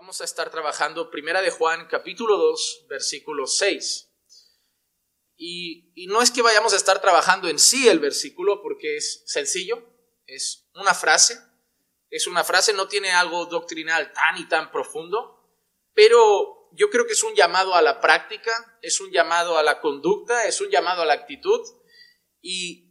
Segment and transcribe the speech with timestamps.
[0.00, 4.10] Vamos a estar trabajando Primera de Juan, capítulo 2, versículo 6.
[5.36, 9.22] Y, y, no es que vayamos a estar trabajando en sí el versículo porque es
[9.26, 9.86] sencillo,
[10.24, 11.38] es una frase,
[12.08, 15.38] es una frase, no tiene algo doctrinal tan y tan profundo,
[15.92, 19.82] pero yo creo que es un llamado a la práctica, es un llamado a la
[19.82, 21.60] conducta, es un llamado a la actitud.
[22.40, 22.89] Y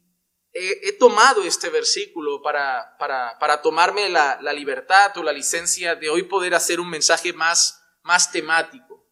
[0.54, 6.56] he, tomado este versículo para, para, tomarme la, libertad o la licencia de hoy poder
[6.56, 9.06] hacer un mensaje más, más temático.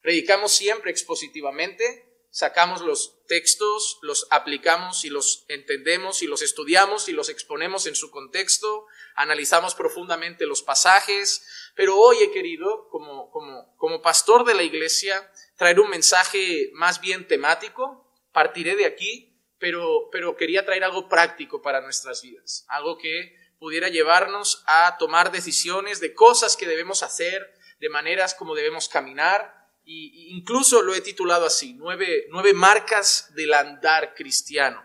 [0.00, 7.12] Predicamos siempre expositivamente, sacamos los textos, los aplicamos y los entendemos y los estudiamos y
[7.12, 8.86] los exponemos en su contexto,
[9.16, 15.30] analizamos profundamente los pasajes, pero hoy he querido, como, como, como pastor de la iglesia,
[15.56, 18.04] traer un mensaje más bien temático.
[18.32, 19.27] Partiré de aquí
[19.58, 25.32] pero, pero quería traer algo práctico para nuestras vidas, algo que pudiera llevarnos a tomar
[25.32, 31.00] decisiones de cosas que debemos hacer, de maneras como debemos caminar, e incluso lo he
[31.00, 34.84] titulado así, nueve, nueve marcas del andar cristiano.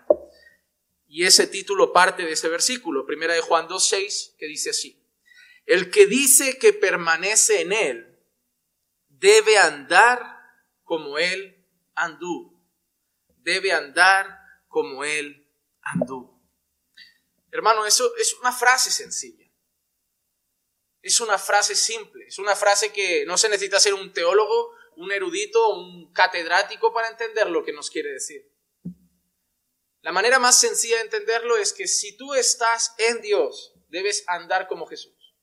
[1.07, 4.99] Y ese título parte de ese versículo, primera de Juan 2.6, que dice así,
[5.65, 8.19] el que dice que permanece en él
[9.07, 10.19] debe andar
[10.83, 11.65] como él
[11.95, 12.59] anduvo,
[13.37, 14.42] debe andar
[14.73, 15.47] como Él
[15.83, 16.41] anduvo.
[17.51, 19.45] Hermano, eso es una frase sencilla.
[21.03, 22.25] Es una frase simple.
[22.25, 27.09] Es una frase que no se necesita ser un teólogo, un erudito, un catedrático para
[27.09, 28.51] entender lo que nos quiere decir.
[30.01, 34.67] La manera más sencilla de entenderlo es que si tú estás en Dios, debes andar
[34.67, 35.35] como Jesús.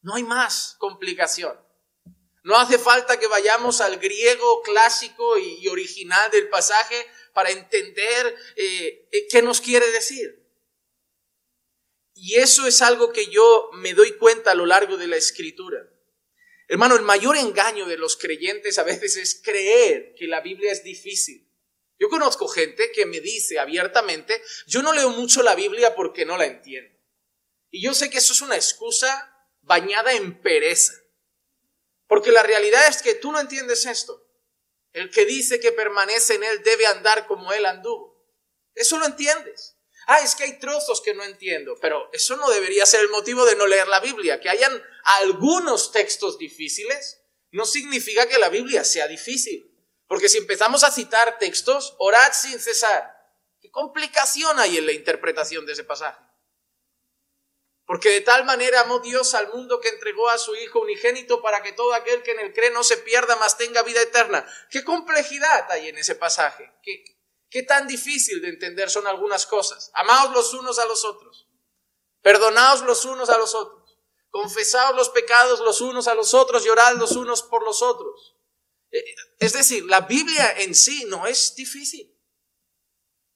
[0.00, 1.60] No hay más complicación.
[2.42, 9.08] No hace falta que vayamos al griego clásico y original del pasaje para entender eh,
[9.12, 10.42] eh, qué nos quiere decir.
[12.14, 15.90] Y eso es algo que yo me doy cuenta a lo largo de la escritura.
[16.68, 20.82] Hermano, el mayor engaño de los creyentes a veces es creer que la Biblia es
[20.82, 21.50] difícil.
[21.98, 26.38] Yo conozco gente que me dice abiertamente, yo no leo mucho la Biblia porque no
[26.38, 26.96] la entiendo.
[27.70, 29.30] Y yo sé que eso es una excusa
[29.62, 30.94] bañada en pereza.
[32.06, 34.23] Porque la realidad es que tú no entiendes esto.
[34.94, 38.14] El que dice que permanece en Él debe andar como Él anduvo.
[38.74, 39.76] Eso lo entiendes.
[40.06, 43.44] Ah, es que hay trozos que no entiendo, pero eso no debería ser el motivo
[43.44, 44.40] de no leer la Biblia.
[44.40, 44.82] Que hayan
[45.20, 49.70] algunos textos difíciles no significa que la Biblia sea difícil.
[50.06, 53.14] Porque si empezamos a citar textos, orad sin cesar.
[53.60, 56.23] ¿Qué complicación hay en la interpretación de ese pasaje?
[57.86, 61.62] Porque de tal manera amó Dios al mundo que entregó a su Hijo unigénito para
[61.62, 64.46] que todo aquel que en él cree no se pierda, mas tenga vida eterna.
[64.70, 66.72] ¿Qué complejidad hay en ese pasaje?
[66.82, 69.90] ¿Qué, tan difícil de entender son algunas cosas?
[69.94, 71.46] Amaos los unos a los otros.
[72.22, 73.98] Perdonaos los unos a los otros.
[74.30, 78.34] Confesaos los pecados los unos a los otros y los unos por los otros.
[78.90, 79.04] Eh,
[79.38, 82.13] es decir, la Biblia en sí no es difícil.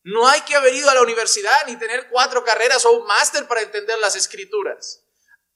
[0.03, 3.47] No hay que haber ido a la universidad ni tener cuatro carreras o un máster
[3.47, 5.05] para entender las escrituras.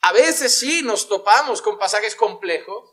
[0.00, 2.92] A veces sí nos topamos con pasajes complejos.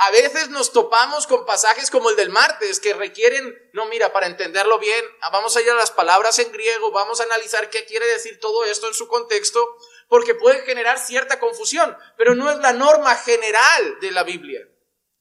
[0.00, 4.28] A veces nos topamos con pasajes como el del martes que requieren, no mira, para
[4.28, 8.06] entenderlo bien, vamos a ir a las palabras en griego, vamos a analizar qué quiere
[8.06, 9.66] decir todo esto en su contexto,
[10.06, 14.60] porque puede generar cierta confusión, pero no es la norma general de la Biblia.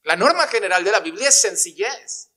[0.04, 2.30] La norma general de la Biblia es sencillez.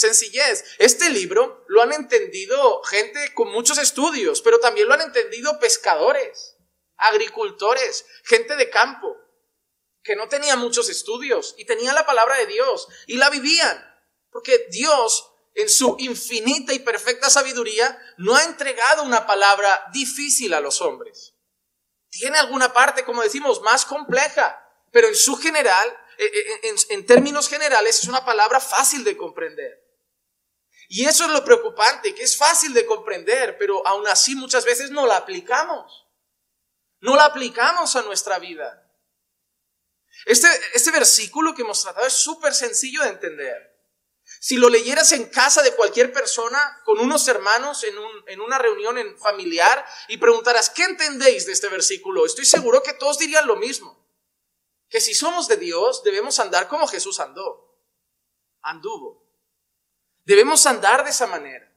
[0.00, 0.64] Sencillez.
[0.78, 6.56] Este libro lo han entendido gente con muchos estudios, pero también lo han entendido pescadores,
[6.96, 9.14] agricultores, gente de campo,
[10.02, 13.86] que no tenía muchos estudios y tenían la palabra de Dios y la vivían.
[14.30, 20.60] Porque Dios, en su infinita y perfecta sabiduría, no ha entregado una palabra difícil a
[20.60, 21.34] los hombres.
[22.08, 27.06] Tiene alguna parte, como decimos, más compleja, pero en su general, eh, eh, en, en
[27.06, 29.79] términos generales, es una palabra fácil de comprender.
[30.92, 34.90] Y eso es lo preocupante, que es fácil de comprender, pero aún así muchas veces
[34.90, 36.08] no la aplicamos.
[36.98, 38.92] No la aplicamos a nuestra vida.
[40.26, 43.70] Este, este versículo que hemos tratado es súper sencillo de entender.
[44.40, 48.58] Si lo leyeras en casa de cualquier persona, con unos hermanos, en, un, en una
[48.58, 52.26] reunión en familiar, y preguntaras, ¿qué entendéis de este versículo?
[52.26, 53.96] Estoy seguro que todos dirían lo mismo.
[54.88, 57.78] Que si somos de Dios, debemos andar como Jesús andó.
[58.60, 59.29] Anduvo.
[60.24, 61.70] Debemos andar de esa manera.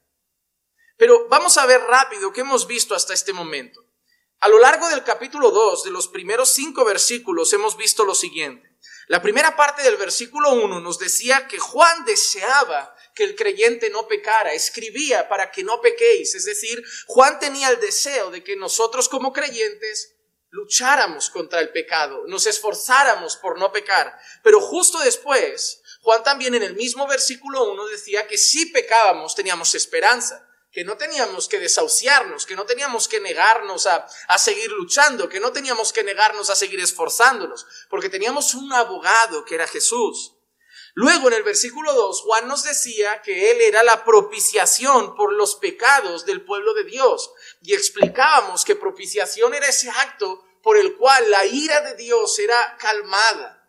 [0.97, 3.81] Pero vamos a ver rápido qué hemos visto hasta este momento.
[4.39, 8.77] A lo largo del capítulo 2, de los primeros cinco versículos, hemos visto lo siguiente.
[9.07, 14.07] La primera parte del versículo 1 nos decía que Juan deseaba que el creyente no
[14.07, 19.09] pecara, escribía para que no pequéis, es decir, Juan tenía el deseo de que nosotros
[19.09, 20.15] como creyentes
[20.49, 24.17] lucháramos contra el pecado, nos esforzáramos por no pecar.
[24.43, 29.73] Pero justo después, Juan también en el mismo versículo 1 decía que si pecábamos teníamos
[29.73, 35.29] esperanza que no teníamos que desahuciarnos, que no teníamos que negarnos a, a, seguir luchando,
[35.29, 40.33] que no teníamos que negarnos a seguir esforzándonos, porque teníamos un abogado que era Jesús.
[40.95, 45.55] Luego en el versículo 2, Juan nos decía que Él era la propiciación por los
[45.55, 47.31] pecados del pueblo de Dios.
[47.61, 52.77] Y explicábamos que propiciación era ese acto por el cual la ira de Dios era
[52.79, 53.62] calmada.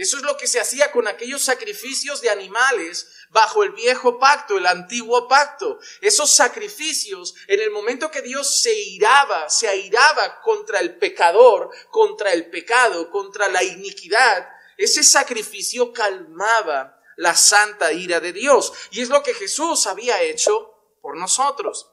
[0.00, 4.56] Eso es lo que se hacía con aquellos sacrificios de animales bajo el viejo pacto,
[4.56, 5.78] el antiguo pacto.
[6.00, 12.32] Esos sacrificios, en el momento que Dios se iraba, se airaba contra el pecador, contra
[12.32, 14.48] el pecado, contra la iniquidad,
[14.78, 18.72] ese sacrificio calmaba la santa ira de Dios.
[18.92, 21.90] Y es lo que Jesús había hecho por nosotros.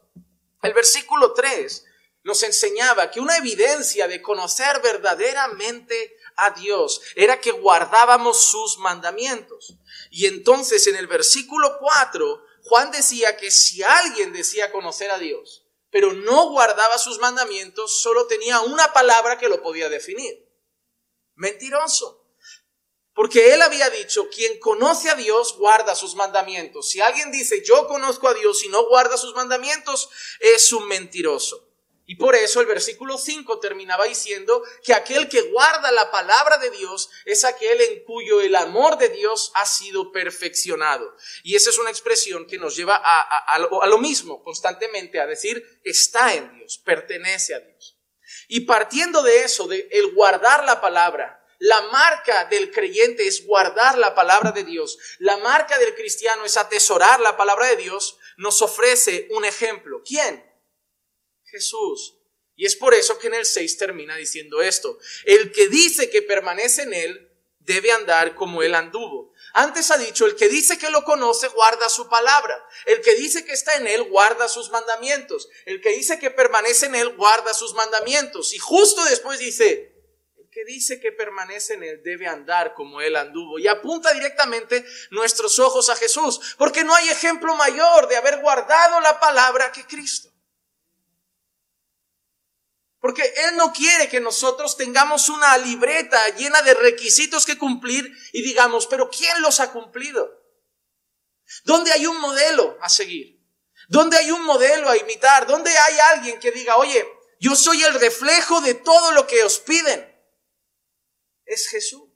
[0.62, 1.84] El versículo 3
[2.24, 9.76] nos enseñaba que una evidencia de conocer verdaderamente a Dios era que guardábamos sus mandamientos.
[10.10, 15.66] Y entonces en el versículo 4, Juan decía que si alguien decía conocer a Dios,
[15.90, 20.48] pero no guardaba sus mandamientos, solo tenía una palabra que lo podía definir.
[21.36, 22.26] Mentiroso.
[23.14, 26.90] Porque él había dicho, quien conoce a Dios guarda sus mandamientos.
[26.90, 30.10] Si alguien dice, yo conozco a Dios y no guarda sus mandamientos,
[30.40, 31.67] es un mentiroso.
[32.10, 36.70] Y por eso el versículo 5 terminaba diciendo que aquel que guarda la palabra de
[36.72, 41.14] Dios es aquel en cuyo el amor de Dios ha sido perfeccionado.
[41.44, 45.82] Y esa es una expresión que nos lleva a, a, lo mismo constantemente, a decir,
[45.84, 47.98] está en Dios, pertenece a Dios.
[48.48, 53.98] Y partiendo de eso, de el guardar la palabra, la marca del creyente es guardar
[53.98, 54.98] la palabra de Dios.
[55.20, 58.18] La marca del cristiano es atesorar la palabra de Dios.
[58.38, 60.02] Nos ofrece un ejemplo.
[60.06, 60.47] ¿Quién?
[61.58, 62.16] Jesús.
[62.56, 64.98] Y es por eso que en el 6 termina diciendo esto.
[65.26, 69.34] El que dice que permanece en él debe andar como él anduvo.
[69.54, 72.64] Antes ha dicho, el que dice que lo conoce guarda su palabra.
[72.86, 75.50] El que dice que está en él guarda sus mandamientos.
[75.66, 78.54] El que dice que permanece en él guarda sus mandamientos.
[78.54, 79.94] Y justo después dice,
[80.38, 83.60] el que dice que permanece en él debe andar como él anduvo.
[83.60, 86.56] Y apunta directamente nuestros ojos a Jesús.
[86.58, 90.32] Porque no hay ejemplo mayor de haber guardado la palabra que Cristo.
[93.00, 98.42] Porque Él no quiere que nosotros tengamos una libreta llena de requisitos que cumplir y
[98.42, 100.28] digamos, pero ¿quién los ha cumplido?
[101.64, 103.38] ¿Dónde hay un modelo a seguir?
[103.88, 105.48] ¿Dónde hay un modelo a imitar?
[105.48, 107.08] ¿Dónde hay alguien que diga, oye,
[107.40, 110.14] yo soy el reflejo de todo lo que os piden?
[111.46, 112.10] Es Jesús.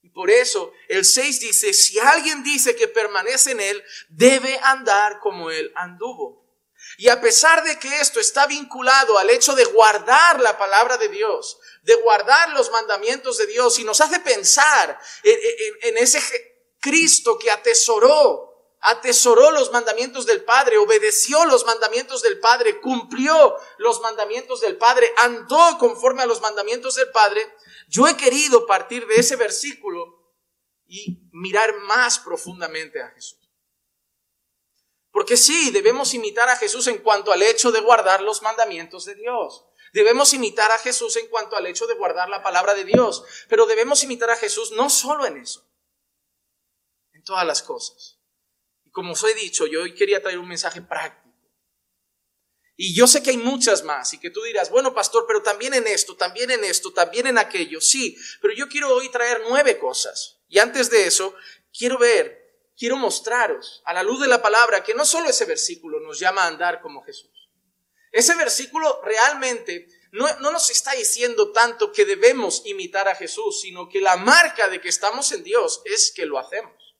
[0.00, 5.20] Y por eso el 6 dice, si alguien dice que permanece en Él, debe andar
[5.20, 6.47] como Él anduvo.
[7.00, 11.08] Y a pesar de que esto está vinculado al hecho de guardar la palabra de
[11.08, 16.20] Dios, de guardar los mandamientos de Dios, y nos hace pensar en, ese
[16.80, 24.00] Cristo que atesoró, atesoró los mandamientos del Padre, obedeció los mandamientos del Padre, cumplió los
[24.00, 27.48] mandamientos del Padre, andó conforme a los mandamientos del Padre,
[27.86, 30.34] yo he querido partir de ese versículo
[30.88, 33.37] y mirar más profundamente a Jesús.
[35.18, 39.16] Porque sí, debemos imitar a Jesús en cuanto al hecho de guardar los mandamientos de
[39.16, 39.64] Dios.
[39.92, 43.24] Debemos imitar a Jesús en cuanto al hecho de guardar la palabra de Dios.
[43.48, 45.68] Pero debemos imitar a Jesús no solo en eso,
[47.14, 48.20] en todas las cosas.
[48.84, 51.36] Y como os he dicho, yo hoy quería traer un mensaje práctico.
[52.76, 55.74] Y yo sé que hay muchas más y que tú dirás, bueno, pastor, pero también
[55.74, 57.80] en esto, también en esto, también en aquello.
[57.80, 60.38] Sí, pero yo quiero hoy traer nueve cosas.
[60.46, 61.34] Y antes de eso,
[61.76, 62.47] quiero ver
[62.78, 66.44] quiero mostraros a la luz de la palabra que no solo ese versículo nos llama
[66.44, 67.50] a andar como Jesús.
[68.12, 74.00] Ese versículo realmente no, nos está diciendo tanto que debemos imitar a Jesús, sino que
[74.00, 76.96] la marca de que estamos en Dios es que lo hacemos.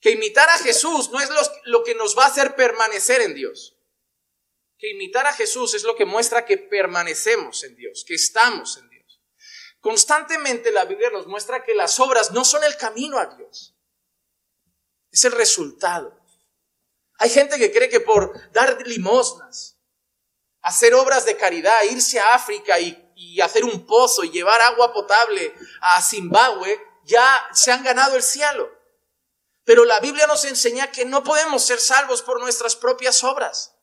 [0.00, 3.34] Que imitar a Jesús no es lo, lo que nos va a hacer permanecer en
[3.34, 3.76] Dios.
[4.78, 8.88] Que imitar a Jesús es lo que muestra que permanecemos en Dios, que estamos en
[8.90, 9.20] Dios.
[9.80, 13.77] Constantemente la Biblia nos muestra que las obras no son el camino a Dios.
[15.18, 16.16] Es el resultado.
[17.18, 19.76] Hay gente que cree que por dar limosnas,
[20.60, 25.52] hacer obras de caridad, irse a África y, hacer un pozo y llevar agua potable
[25.80, 28.70] a Zimbabue, ya se han ganado el cielo.
[29.64, 33.74] Pero la Biblia nos enseña que no podemos ser salvos por nuestras propias obras.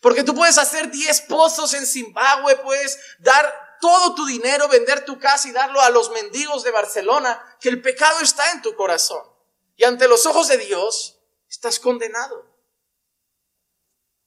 [0.00, 5.18] Porque tú puedes hacer 10 pozos en Zimbabue, puedes dar todo tu dinero, vender tu
[5.18, 9.35] casa y darlo a los mendigos de Barcelona, que el pecado está en tu corazón.
[9.76, 11.18] Y ante los ojos de Dios
[11.48, 12.56] estás condenado.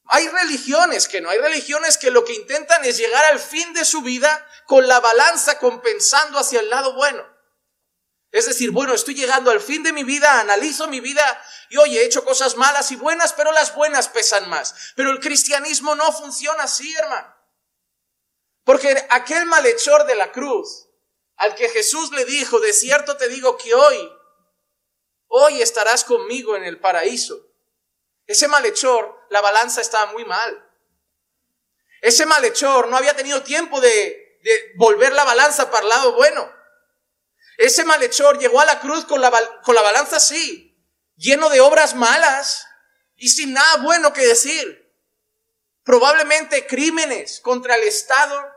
[0.06, 3.86] Hay religiones que no, hay religiones que lo que intentan es llegar al fin de
[3.86, 7.24] su vida con la balanza compensando hacia el lado bueno.
[8.32, 12.02] Es decir, bueno, estoy llegando al fin de mi vida, analizo mi vida y oye,
[12.02, 14.94] he hecho cosas malas y buenas, pero las buenas pesan más.
[14.96, 17.36] Pero el cristianismo no funciona así, hermano.
[18.64, 20.88] Porque aquel malhechor de la cruz,
[21.38, 24.12] al que Jesús le dijo, de cierto te digo que hoy,
[25.30, 27.48] hoy estarás conmigo en el paraíso.
[28.28, 30.66] Ese malhechor, la balanza estaba muy mal.
[32.02, 36.52] Ese malhechor no había tenido tiempo de, de volver la balanza para el lado bueno.
[37.58, 39.32] Ese malhechor llegó a la cruz con la,
[39.64, 40.78] con la balanza así,
[41.18, 42.66] lleno de obras malas
[43.16, 44.90] y sin nada bueno que decir.
[45.84, 48.50] Probablemente crímenes contra el Estado,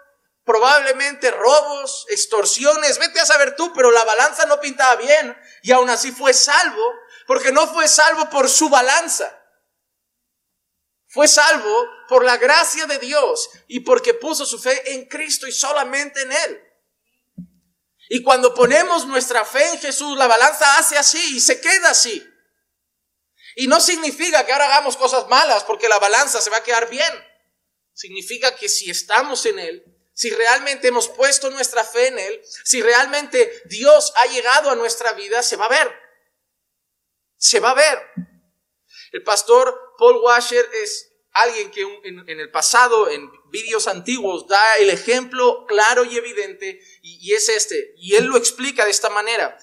[0.44, 5.88] probablemente robos, extorsiones, vete a saber tú, pero la balanza no pintaba bien y aún
[5.88, 6.84] así fue salvo,
[7.26, 9.38] porque no fue salvo por su balanza.
[11.08, 15.52] Fue salvo por la gracia de Dios y porque puso su fe en Cristo y
[15.52, 16.62] solamente en Él.
[18.08, 22.26] Y cuando ponemos nuestra fe en Jesús, la balanza hace así y se queda así.
[23.56, 26.88] Y no significa que ahora hagamos cosas malas porque la balanza se va a quedar
[26.88, 27.12] bien.
[27.92, 32.82] Significa que si estamos en Él, si realmente hemos puesto nuestra fe en Él, si
[32.82, 35.92] realmente Dios ha llegado a nuestra vida, se va a ver.
[37.36, 37.98] Se va a ver.
[39.12, 44.90] El pastor Paul Washer es alguien que en, el pasado, en vídeos antiguos, da el
[44.90, 47.94] ejemplo claro y evidente, y, es este.
[47.96, 49.56] Y él lo explica de esta manera.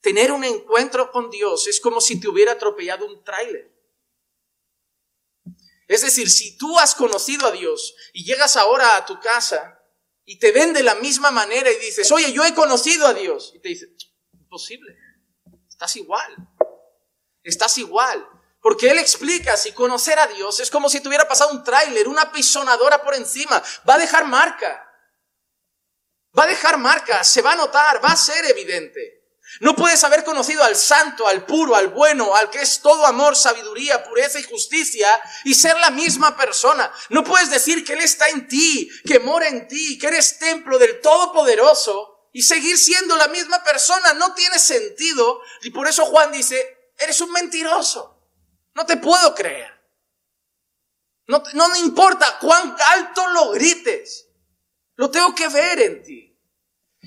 [0.00, 3.71] Tener un encuentro con Dios es como si te hubiera atropellado un tráiler.
[5.92, 9.78] Es decir, si tú has conocido a Dios y llegas ahora a tu casa
[10.24, 13.52] y te ven de la misma manera y dices, oye, yo he conocido a Dios,
[13.54, 13.88] y te dice,
[14.32, 14.96] imposible,
[15.68, 16.36] estás igual,
[17.42, 18.26] estás igual.
[18.60, 22.06] Porque él explica, si conocer a Dios es como si te hubiera pasado un tráiler,
[22.06, 24.88] una pisonadora por encima, va a dejar marca.
[26.38, 29.21] Va a dejar marca, se va a notar, va a ser evidente.
[29.60, 33.36] No puedes haber conocido al santo, al puro, al bueno, al que es todo amor,
[33.36, 35.08] sabiduría, pureza y justicia
[35.44, 36.92] y ser la misma persona.
[37.10, 40.78] No puedes decir que Él está en ti, que mora en ti, que eres templo
[40.78, 44.14] del Todopoderoso y seguir siendo la misma persona.
[44.14, 48.18] No tiene sentido y por eso Juan dice, eres un mentiroso.
[48.74, 49.70] No te puedo creer.
[51.26, 54.28] No, no me importa cuán alto lo grites.
[54.96, 56.38] Lo tengo que ver en ti.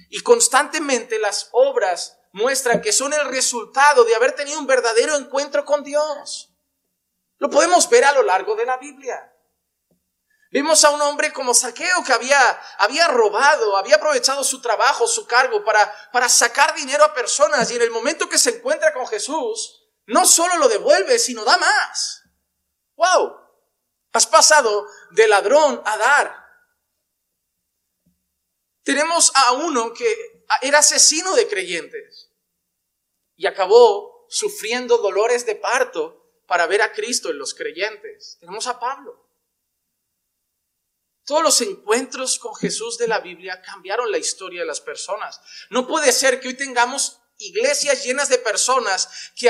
[0.09, 5.63] Y constantemente las obras muestran que son el resultado de haber tenido un verdadero encuentro
[5.63, 6.51] con Dios.
[7.37, 9.33] Lo podemos ver a lo largo de la Biblia.
[10.51, 15.25] Vimos a un hombre como Saqueo que había, había robado, había aprovechado su trabajo, su
[15.25, 19.07] cargo para, para sacar dinero a personas y en el momento que se encuentra con
[19.07, 22.21] Jesús, no solo lo devuelve, sino da más.
[22.97, 23.33] ¡Wow!
[24.11, 26.45] Has pasado de ladrón a dar.
[28.83, 32.14] Tenemos a uno que era asesino de creyentes
[33.37, 38.37] y acabó sufriendo dolores de parto para ver a Cristo en los creyentes.
[38.39, 39.25] Tenemos a Pablo.
[41.25, 45.41] Todos los encuentros con Jesús de la Biblia cambiaron la historia de las personas.
[45.71, 49.49] No puede ser que hoy tengamos iglesias llenas de personas que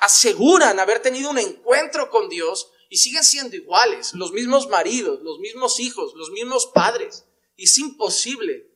[0.00, 5.40] aseguran haber tenido un encuentro con Dios y siguen siendo iguales, los mismos maridos, los
[5.40, 7.24] mismos hijos, los mismos padres.
[7.56, 8.70] Es imposible.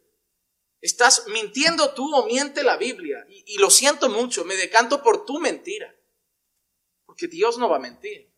[0.81, 3.27] Estás mintiendo tú o miente la Biblia.
[3.29, 5.95] Y, lo siento mucho, me decanto por tu mentira.
[7.05, 8.31] Porque Dios no va a mentir.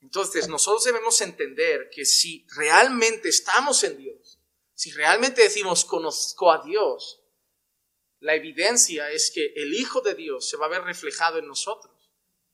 [0.00, 4.40] Entonces nosotros debemos entender que si realmente estamos en Dios,
[4.74, 7.22] si realmente decimos conozco a Dios,
[8.18, 11.92] la evidencia es que el Hijo de Dios se va a ver reflejado en nosotros.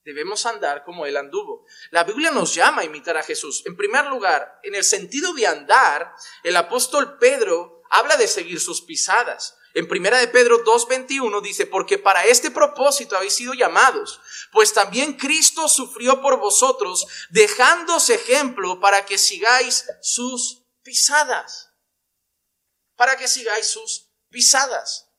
[0.05, 1.67] Debemos andar como Él anduvo.
[1.91, 3.63] La Biblia nos llama a imitar a Jesús.
[3.67, 8.83] En primer lugar, en el sentido de andar, el apóstol Pedro habla de seguir sus
[8.83, 9.57] pisadas.
[9.75, 15.15] En primera de Pedro 2.21 dice, porque para este propósito habéis sido llamados, pues también
[15.15, 21.71] Cristo sufrió por vosotros, dejándose ejemplo para que sigáis sus pisadas.
[22.97, 25.11] Para que sigáis sus pisadas.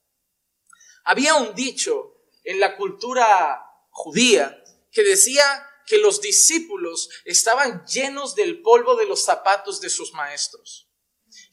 [1.03, 4.61] Había un dicho en la cultura judía
[4.91, 10.88] que decía que los discípulos estaban llenos del polvo de los zapatos de sus maestros.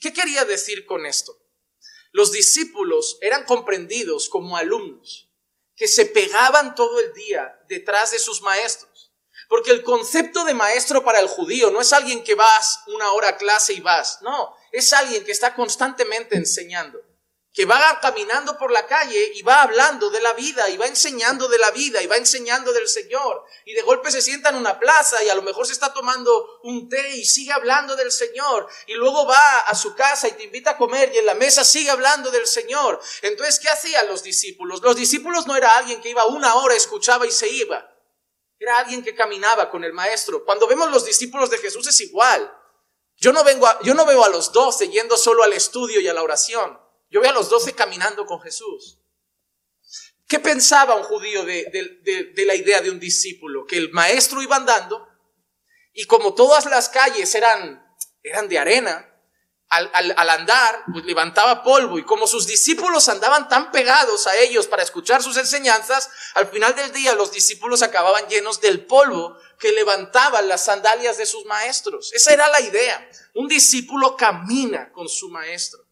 [0.00, 1.37] ¿Qué quería decir con esto?
[2.12, 5.31] Los discípulos eran comprendidos como alumnos
[5.75, 9.12] que se pegaban todo el día detrás de sus maestros.
[9.49, 13.29] Porque el concepto de maestro para el judío no es alguien que vas una hora
[13.31, 17.05] a clase y vas, no, es alguien que está constantemente enseñando
[17.56, 21.48] que va caminando por la calle y va hablando de la vida y va enseñando
[21.48, 24.78] de la vida y va enseñando del Señor y de golpe se sienta en una
[24.78, 28.68] plaza y a lo mejor se está tomando un té y sigue hablando del Señor
[28.86, 31.64] y luego va a su casa y te invita a comer y en la mesa
[31.64, 33.00] sigue hablando del Señor.
[33.22, 34.82] Entonces, ¿qué hacían los discípulos?
[34.82, 37.90] Los discípulos no era alguien que iba una hora, escuchaba y se iba.
[38.58, 40.44] Era alguien que caminaba con el maestro.
[40.44, 42.54] Cuando vemos los discípulos de Jesús es igual.
[43.16, 46.12] Yo no vengo yo no veo a los doce yendo solo al estudio y a
[46.12, 46.84] la oración.
[47.08, 48.98] Yo veo a los doce caminando con Jesús.
[50.28, 53.64] ¿Qué pensaba un judío de, la idea de un discípulo?
[53.64, 55.06] Que el maestro iba andando
[55.92, 57.84] y como todas las calles eran,
[58.48, 59.12] de arena,
[59.68, 64.66] al, al, andar pues levantaba polvo y como sus discípulos andaban tan pegados a ellos
[64.66, 69.72] para escuchar sus enseñanzas, al final del día los discípulos acababan llenos del polvo que
[69.72, 72.12] levantaban las sandalias de sus maestros.
[72.12, 73.08] Esa era la idea.
[73.34, 75.86] Un discípulo camina con su maestro.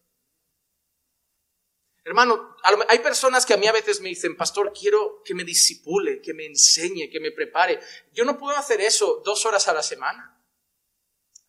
[2.07, 2.55] Hermano,
[2.87, 6.35] hay personas que a mí a veces me dicen, pastor, quiero que me disipule, que
[6.35, 7.79] me enseñe, que me prepare.
[8.13, 10.39] Yo no puedo hacer eso dos horas a la semana.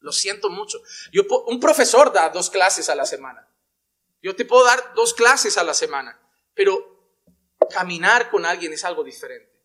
[0.01, 0.81] Lo siento mucho.
[1.13, 3.53] Yo, un profesor da dos clases a la semana.
[4.23, 6.19] Yo te puedo dar dos clases a la semana,
[6.55, 7.21] pero
[7.71, 9.63] caminar con alguien es algo diferente.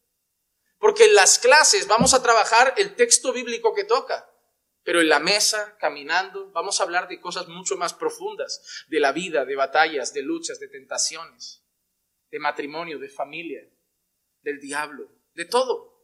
[0.78, 4.30] Porque en las clases vamos a trabajar el texto bíblico que toca.
[4.84, 9.12] Pero en la mesa, caminando, vamos a hablar de cosas mucho más profundas, de la
[9.12, 11.64] vida, de batallas, de luchas, de tentaciones,
[12.32, 13.62] de matrimonio, de familia,
[14.42, 16.02] del diablo, de todo,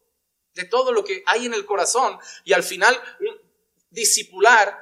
[0.54, 2.20] de todo lo que hay en el corazón.
[2.44, 3.00] Y al final,
[3.90, 4.78] discipular,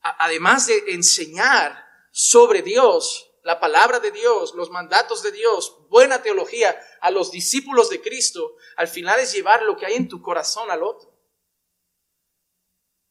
[0.00, 6.80] además de enseñar sobre Dios, la palabra de Dios, los mandatos de Dios, buena teología
[7.02, 10.70] a los discípulos de Cristo, al final es llevar lo que hay en tu corazón
[10.70, 11.13] al otro.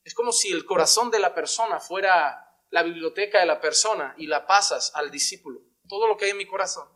[0.03, 4.27] Es como si el corazón de la persona fuera la biblioteca de la persona y
[4.27, 5.61] la pasas al discípulo.
[5.87, 6.87] Todo lo que hay en mi corazón,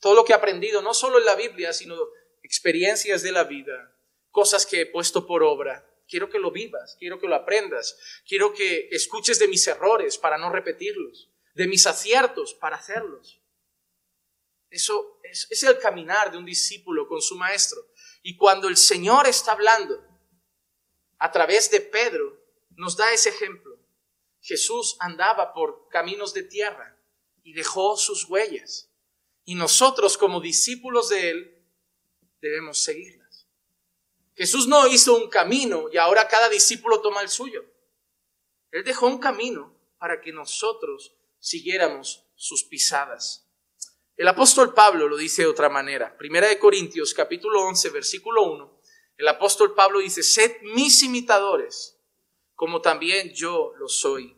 [0.00, 1.96] todo lo que he aprendido, no solo en la Biblia, sino
[2.42, 3.96] experiencias de la vida,
[4.30, 5.88] cosas que he puesto por obra.
[6.08, 10.36] Quiero que lo vivas, quiero que lo aprendas, quiero que escuches de mis errores para
[10.36, 13.40] no repetirlos, de mis aciertos para hacerlos.
[14.68, 17.80] Eso es, es el caminar de un discípulo con su maestro.
[18.22, 20.04] Y cuando el Señor está hablando
[21.18, 22.41] a través de Pedro,
[22.76, 23.78] nos da ese ejemplo.
[24.40, 26.98] Jesús andaba por caminos de tierra
[27.42, 28.90] y dejó sus huellas.
[29.44, 31.64] Y nosotros como discípulos de Él
[32.40, 33.46] debemos seguirlas.
[34.34, 37.64] Jesús no hizo un camino y ahora cada discípulo toma el suyo.
[38.70, 43.46] Él dejó un camino para que nosotros siguiéramos sus pisadas.
[44.16, 46.16] El apóstol Pablo lo dice de otra manera.
[46.16, 48.80] Primera de Corintios capítulo 11 versículo 1.
[49.18, 52.01] El apóstol Pablo dice, sed mis imitadores
[52.62, 54.36] como también yo lo soy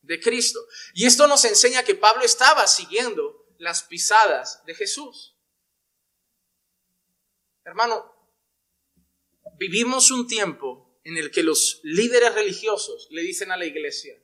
[0.00, 0.58] de Cristo.
[0.94, 5.36] Y esto nos enseña que Pablo estaba siguiendo las pisadas de Jesús.
[7.62, 8.10] Hermano,
[9.58, 14.18] vivimos un tiempo en el que los líderes religiosos le dicen a la iglesia,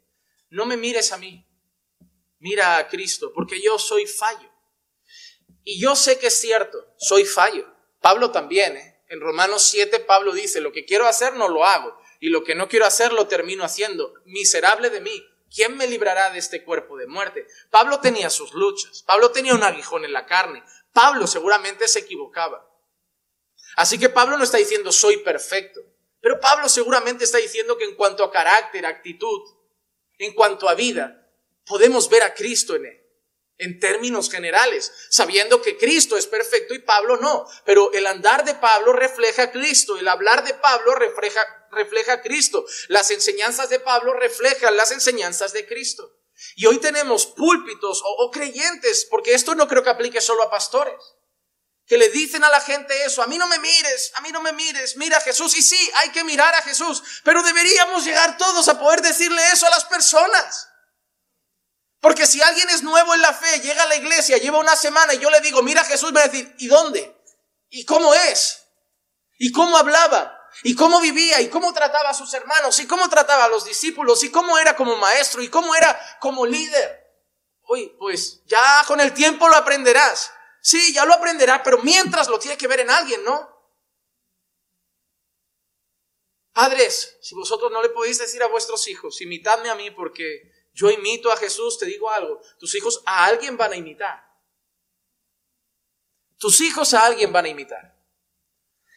[0.49, 1.47] no me mires a mí,
[2.39, 4.51] mira a Cristo, porque yo soy fallo.
[5.65, 7.71] Y yo sé que es cierto, soy fallo.
[8.01, 9.05] Pablo también, ¿eh?
[9.09, 12.55] En Romanos 7 Pablo dice, lo que quiero hacer no lo hago, y lo que
[12.55, 14.15] no quiero hacer lo termino haciendo.
[14.27, 15.29] Miserable de mí.
[15.53, 17.49] ¿Quién me librará de este cuerpo de muerte?
[17.69, 19.03] Pablo tenía sus luchas.
[19.03, 20.63] Pablo tenía un aguijón en la carne.
[20.93, 22.65] Pablo seguramente se equivocaba.
[23.75, 25.81] Así que Pablo no está diciendo soy perfecto.
[26.21, 29.43] Pero Pablo seguramente está diciendo que en cuanto a carácter, actitud,
[30.19, 31.29] en cuanto a vida,
[31.67, 33.02] podemos ver a Cristo en él
[33.59, 37.47] en términos generales, sabiendo que Cristo es perfecto y Pablo no.
[37.65, 42.23] Pero el andar de Pablo refleja a Cristo, el hablar de Pablo refleja, refleja a
[42.23, 46.19] Cristo, las enseñanzas de Pablo reflejan las enseñanzas de Cristo.
[46.57, 50.51] Y hoy tenemos púlpitos o, o creyentes, porque esto no creo que aplique solo a
[50.51, 51.01] pastores,
[51.87, 54.41] que le dicen a la gente eso, a mí no me mires, a mí no
[54.41, 55.57] me mires, mira a Jesús.
[55.57, 59.67] Y sí, hay que mirar a Jesús, pero deberíamos llegar todos a poder decirle eso
[59.67, 60.69] a las personas.
[62.03, 65.15] Porque si alguien es nuevo en la fe, llega a la iglesia, lleva una semana
[65.15, 67.17] y yo le digo, mira Jesús, me va a decir, ¿y dónde?
[67.71, 68.65] ¿Y cómo es?
[69.39, 70.37] ¿Y cómo hablaba?
[70.65, 71.41] ¿Y cómo vivía?
[71.41, 72.81] ¿Y cómo trataba a sus hermanos?
[72.81, 74.25] ¿Y cómo trataba a los discípulos?
[74.25, 75.43] ¿Y cómo era como maestro?
[75.43, 77.07] ¿Y cómo era como líder?
[77.69, 80.33] Uy, pues ya con el tiempo lo aprenderás.
[80.61, 83.49] Sí, ya lo aprenderá, pero mientras lo tiene que ver en alguien, ¿no?
[86.53, 90.91] Padres, si vosotros no le podéis decir a vuestros hijos, imitadme a mí porque yo
[90.91, 94.25] imito a Jesús, te digo algo, tus hijos a alguien van a imitar.
[96.39, 97.93] Tus hijos a alguien van a imitar.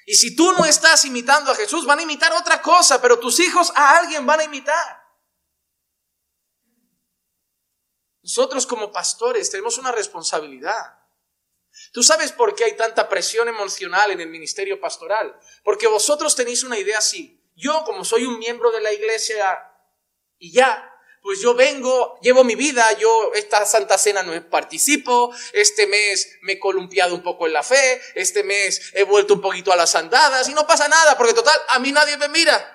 [0.05, 3.39] Y si tú no estás imitando a Jesús, van a imitar otra cosa, pero tus
[3.39, 5.03] hijos a alguien van a imitar.
[8.21, 10.99] Nosotros como pastores tenemos una responsabilidad.
[11.91, 15.37] ¿Tú sabes por qué hay tanta presión emocional en el ministerio pastoral?
[15.63, 17.43] Porque vosotros tenéis una idea así.
[17.55, 19.71] Yo, como soy un miembro de la iglesia
[20.37, 20.94] y ya,
[21.25, 26.53] pues yo vengo, llevo mi vida, yo esta Santa Cena no participo, este mes me
[26.53, 29.95] he columpiado un poco en la fe, este mes he vuelto un poquito a las
[29.95, 32.71] andadas y no pasa nada, porque total, a mí nadie me mira.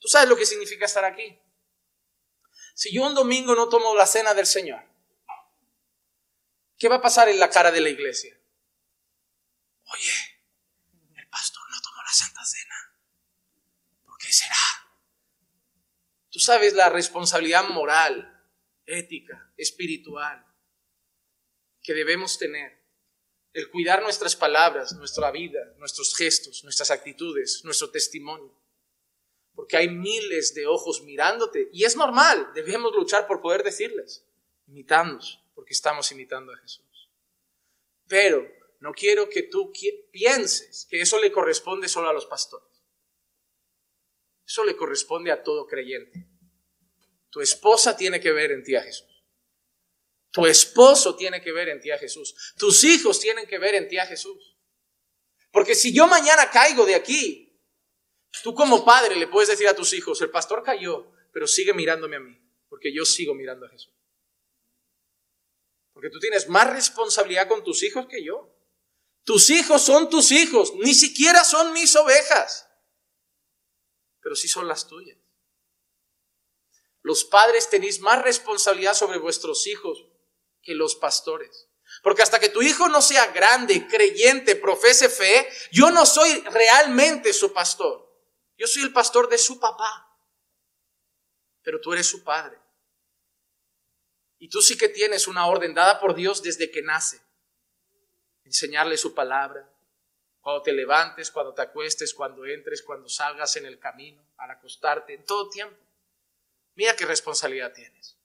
[0.00, 1.40] ¿Tú sabes lo que significa estar aquí?
[2.74, 4.82] Si yo un domingo no tomo la cena del Señor,
[6.76, 8.36] ¿qué va a pasar en la cara de la iglesia?
[9.84, 10.12] Oye,
[11.14, 12.92] el pastor no tomó la Santa Cena.
[14.04, 14.67] ¿Por qué será?
[16.30, 18.38] Tú sabes la responsabilidad moral,
[18.86, 20.44] ética, espiritual
[21.82, 22.78] que debemos tener.
[23.52, 28.54] El cuidar nuestras palabras, nuestra vida, nuestros gestos, nuestras actitudes, nuestro testimonio.
[29.54, 34.24] Porque hay miles de ojos mirándote y es normal, debemos luchar por poder decirles,
[34.66, 37.10] imitamos, porque estamos imitando a Jesús.
[38.06, 38.46] Pero
[38.80, 39.72] no quiero que tú
[40.12, 42.67] pienses que eso le corresponde solo a los pastores.
[44.48, 46.26] Eso le corresponde a todo creyente.
[47.28, 49.06] Tu esposa tiene que ver en ti a Jesús.
[50.30, 52.34] Tu esposo tiene que ver en ti a Jesús.
[52.56, 54.56] Tus hijos tienen que ver en ti a Jesús.
[55.52, 57.60] Porque si yo mañana caigo de aquí,
[58.42, 62.16] tú como padre le puedes decir a tus hijos, el pastor cayó, pero sigue mirándome
[62.16, 63.92] a mí, porque yo sigo mirando a Jesús.
[65.92, 68.50] Porque tú tienes más responsabilidad con tus hijos que yo.
[69.24, 72.67] Tus hijos son tus hijos, ni siquiera son mis ovejas
[74.28, 75.16] pero sí son las tuyas.
[77.00, 80.04] Los padres tenéis más responsabilidad sobre vuestros hijos
[80.60, 81.70] que los pastores.
[82.02, 87.32] Porque hasta que tu hijo no sea grande, creyente, profese fe, yo no soy realmente
[87.32, 88.06] su pastor.
[88.58, 90.14] Yo soy el pastor de su papá.
[91.62, 92.60] Pero tú eres su padre.
[94.36, 97.18] Y tú sí que tienes una orden dada por Dios desde que nace.
[98.44, 99.74] Enseñarle su palabra,
[100.48, 105.12] cuando te levantes, cuando te acuestes, cuando entres, cuando salgas en el camino, al acostarte,
[105.12, 105.76] en todo tiempo.
[106.74, 108.16] Mira qué responsabilidad tienes.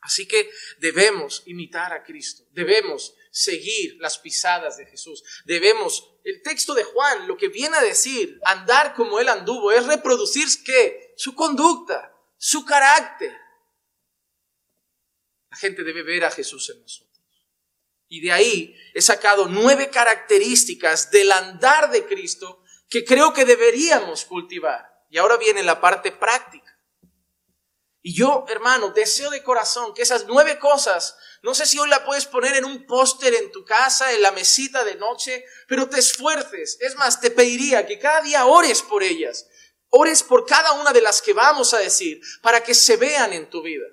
[0.00, 6.72] Así que debemos imitar a Cristo, debemos seguir las pisadas de Jesús, debemos, el texto
[6.72, 11.12] de Juan lo que viene a decir, andar como Él anduvo, es reproducir qué?
[11.18, 13.36] Su conducta, su carácter.
[15.50, 17.05] La gente debe ver a Jesús en nosotros.
[18.08, 24.24] Y de ahí he sacado nueve características del andar de Cristo que creo que deberíamos
[24.24, 24.86] cultivar.
[25.10, 26.76] Y ahora viene la parte práctica.
[28.02, 32.04] Y yo, hermano, deseo de corazón que esas nueve cosas, no sé si hoy la
[32.04, 35.98] puedes poner en un póster en tu casa, en la mesita de noche, pero te
[35.98, 36.78] esfuerces.
[36.80, 39.48] Es más, te pediría que cada día ores por ellas.
[39.88, 43.50] Ores por cada una de las que vamos a decir, para que se vean en
[43.50, 43.86] tu vida.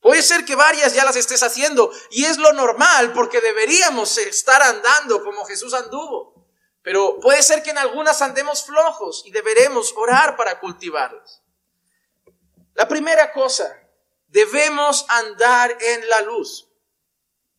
[0.00, 4.62] Puede ser que varias ya las estés haciendo y es lo normal porque deberíamos estar
[4.62, 6.48] andando como Jesús anduvo.
[6.82, 11.42] Pero puede ser que en algunas andemos flojos y deberemos orar para cultivarlas.
[12.72, 13.76] La primera cosa,
[14.28, 16.68] debemos andar en la luz.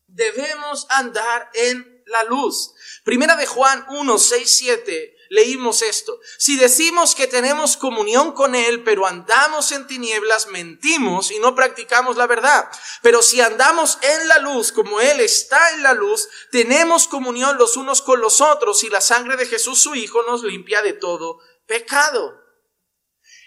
[0.08, 2.74] Debemos andar en la luz.
[3.04, 6.20] Primera de Juan 1, 6, 7 leímos esto.
[6.38, 12.18] Si decimos que tenemos comunión con Él, pero andamos en tinieblas, mentimos y no practicamos
[12.18, 12.70] la verdad.
[13.02, 17.78] Pero si andamos en la luz, como Él está en la luz, tenemos comunión los
[17.78, 21.40] unos con los otros y la sangre de Jesús su Hijo nos limpia de todo
[21.66, 22.38] pecado.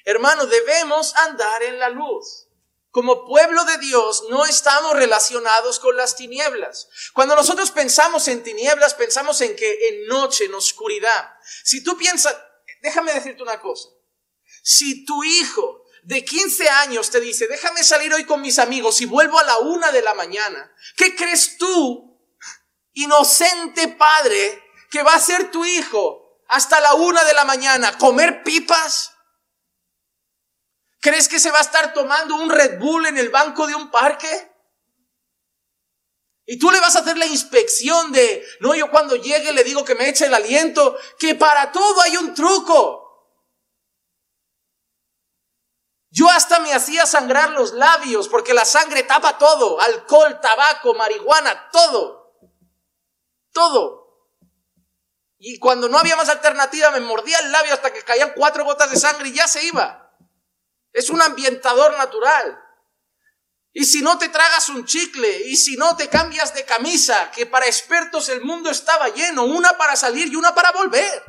[0.07, 2.44] Hermano, debemos andar en la luz.
[2.95, 6.87] Como pueblo de Dios no estamos relacionados con las tinieblas.
[7.13, 11.35] Cuando nosotros pensamos en tinieblas, pensamos en que en noche, en oscuridad.
[11.65, 12.37] Si tú piensas,
[12.83, 13.89] déjame decirte una cosa.
[14.63, 19.07] Si tu hijo de 15 años te dice, déjame salir hoy con mis amigos y
[19.07, 22.17] vuelvo a la una de la mañana, ¿qué crees tú,
[22.93, 27.99] inocente padre, que va a ser tu hijo hasta la una de la mañana?
[27.99, 29.14] ¿Comer pipas?
[31.05, 33.91] ¿Crees que se va a estar tomando un Red Bull en el banco de un
[33.91, 34.51] parque?
[36.47, 39.85] Y tú le vas a hacer la inspección de, no, yo cuando llegue le digo
[39.85, 43.29] que me eche el aliento, que para todo hay un truco.
[46.09, 51.69] Yo hasta me hacía sangrar los labios porque la sangre tapa todo, alcohol, tabaco, marihuana,
[51.71, 52.35] todo.
[53.53, 54.31] Todo.
[55.37, 58.91] Y cuando no había más alternativa me mordía el labio hasta que caían cuatro gotas
[58.91, 60.04] de sangre y ya se iba.
[60.95, 62.59] Es un ambientador natural.
[63.73, 67.45] Y si no te tragas un chicle, y si no te cambias de camisa, que
[67.45, 71.25] para expertos el mundo estaba lleno, una para salir y una para volver.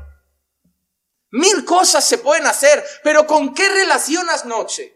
[1.32, 4.95] Mil cosas se pueden hacer, pero ¿con qué relacionas noche?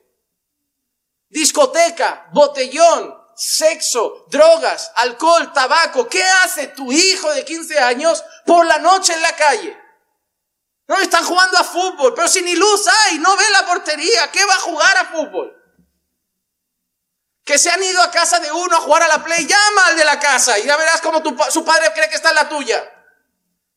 [1.29, 6.08] Discoteca, botellón, sexo, drogas, alcohol, tabaco.
[6.08, 9.79] ¿Qué hace tu hijo de 15 años por la noche en la calle?
[10.89, 14.43] No, están jugando a fútbol, pero si ni luz hay, no ve la portería, ¿qué
[14.43, 15.56] va a jugar a fútbol?
[17.45, 19.95] Que se han ido a casa de uno a jugar a la play, llama al
[19.95, 22.49] de la casa y ya verás cómo tu, su padre cree que está en la
[22.49, 22.91] tuya.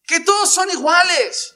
[0.07, 1.55] Que todos son iguales.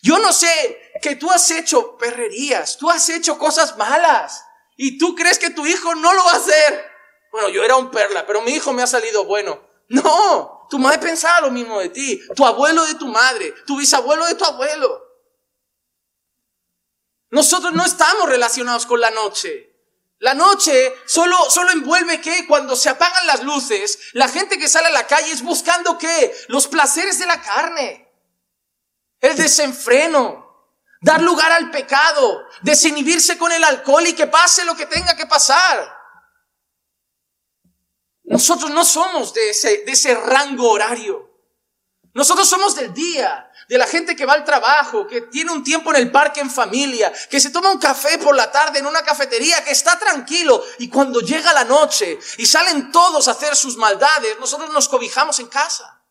[0.00, 4.44] Yo no sé que tú has hecho perrerías, tú has hecho cosas malas
[4.76, 6.88] y tú crees que tu hijo no lo va a hacer.
[7.32, 9.60] Bueno, yo era un perla, pero mi hijo me ha salido bueno.
[9.88, 14.26] No, tu madre pensaba lo mismo de ti, tu abuelo de tu madre, tu bisabuelo
[14.26, 15.04] de tu abuelo.
[17.30, 19.72] Nosotros no estamos relacionados con la noche.
[20.18, 24.88] La noche solo, solo envuelve que cuando se apagan las luces, la gente que sale
[24.88, 26.34] a la calle es buscando qué?
[26.48, 28.12] Los placeres de la carne,
[29.20, 34.86] el desenfreno, dar lugar al pecado, desinhibirse con el alcohol y que pase lo que
[34.86, 35.93] tenga que pasar.
[38.24, 41.30] Nosotros no somos de ese, de ese rango horario.
[42.14, 45.90] Nosotros somos del día, de la gente que va al trabajo, que tiene un tiempo
[45.90, 49.02] en el parque en familia, que se toma un café por la tarde en una
[49.02, 53.76] cafetería, que está tranquilo y cuando llega la noche y salen todos a hacer sus
[53.76, 56.03] maldades, nosotros nos cobijamos en casa.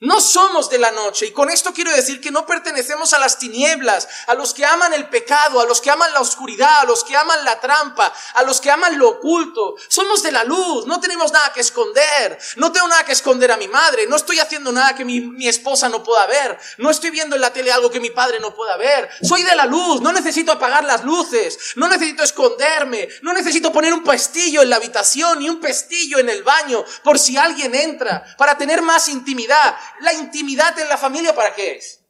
[0.00, 3.36] No somos de la noche y con esto quiero decir que no pertenecemos a las
[3.36, 7.02] tinieblas, a los que aman el pecado, a los que aman la oscuridad, a los
[7.02, 9.74] que aman la trampa, a los que aman lo oculto.
[9.88, 13.56] Somos de la luz, no tenemos nada que esconder, no tengo nada que esconder a
[13.56, 17.10] mi madre, no estoy haciendo nada que mi, mi esposa no pueda ver, no estoy
[17.10, 19.10] viendo en la tele algo que mi padre no pueda ver.
[19.20, 23.92] Soy de la luz, no necesito apagar las luces, no necesito esconderme, no necesito poner
[23.92, 28.24] un pestillo en la habitación ni un pestillo en el baño por si alguien entra,
[28.36, 32.04] para tener más intimidad la intimidad en la familia para qué es?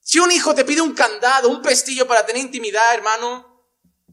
[0.00, 3.64] Si un hijo te pide un candado, un pestillo para tener intimidad, hermano,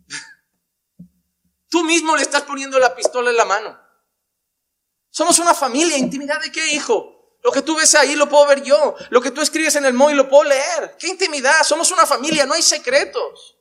[1.70, 3.80] tú mismo le estás poniendo la pistola en la mano.
[5.12, 7.38] Somos una familia, intimidad de qué, hijo?
[7.44, 8.96] Lo que tú ves ahí lo puedo ver yo.
[9.12, 10.96] Lo que tú escribes en el móvil lo puedo leer.
[10.98, 11.62] ¿Qué intimidad?
[11.63, 13.58] Somos una familia, no hay secretos.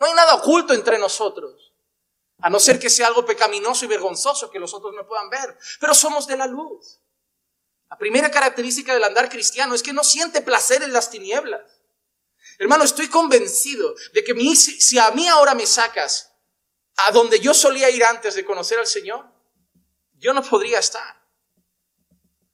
[0.00, 1.72] No hay nada oculto entre nosotros.
[2.40, 5.56] A no ser que sea algo pecaminoso y vergonzoso que los otros no puedan ver.
[5.78, 6.98] Pero somos de la luz.
[7.90, 11.62] La primera característica del andar cristiano es que no siente placer en las tinieblas.
[12.58, 16.32] Hermano, estoy convencido de que si a mí ahora me sacas
[16.96, 19.26] a donde yo solía ir antes de conocer al Señor,
[20.14, 21.22] yo no podría estar.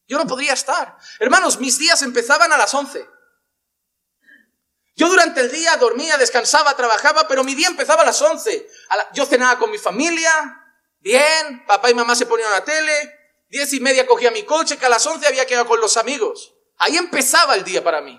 [0.06, 0.96] Yo no podría estar.
[1.20, 3.08] Hermanos, mis días empezaban a las 11.
[4.94, 8.68] Yo durante el día dormía, descansaba, trabajaba, pero mi día empezaba a las 11.
[9.14, 13.21] yo cenaba con mi familia, bien, papá y mamá se ponían a la tele,
[13.52, 16.54] Diez y media cogía mi coche, que a las once había quedado con los amigos.
[16.78, 18.18] Ahí empezaba el día para mí.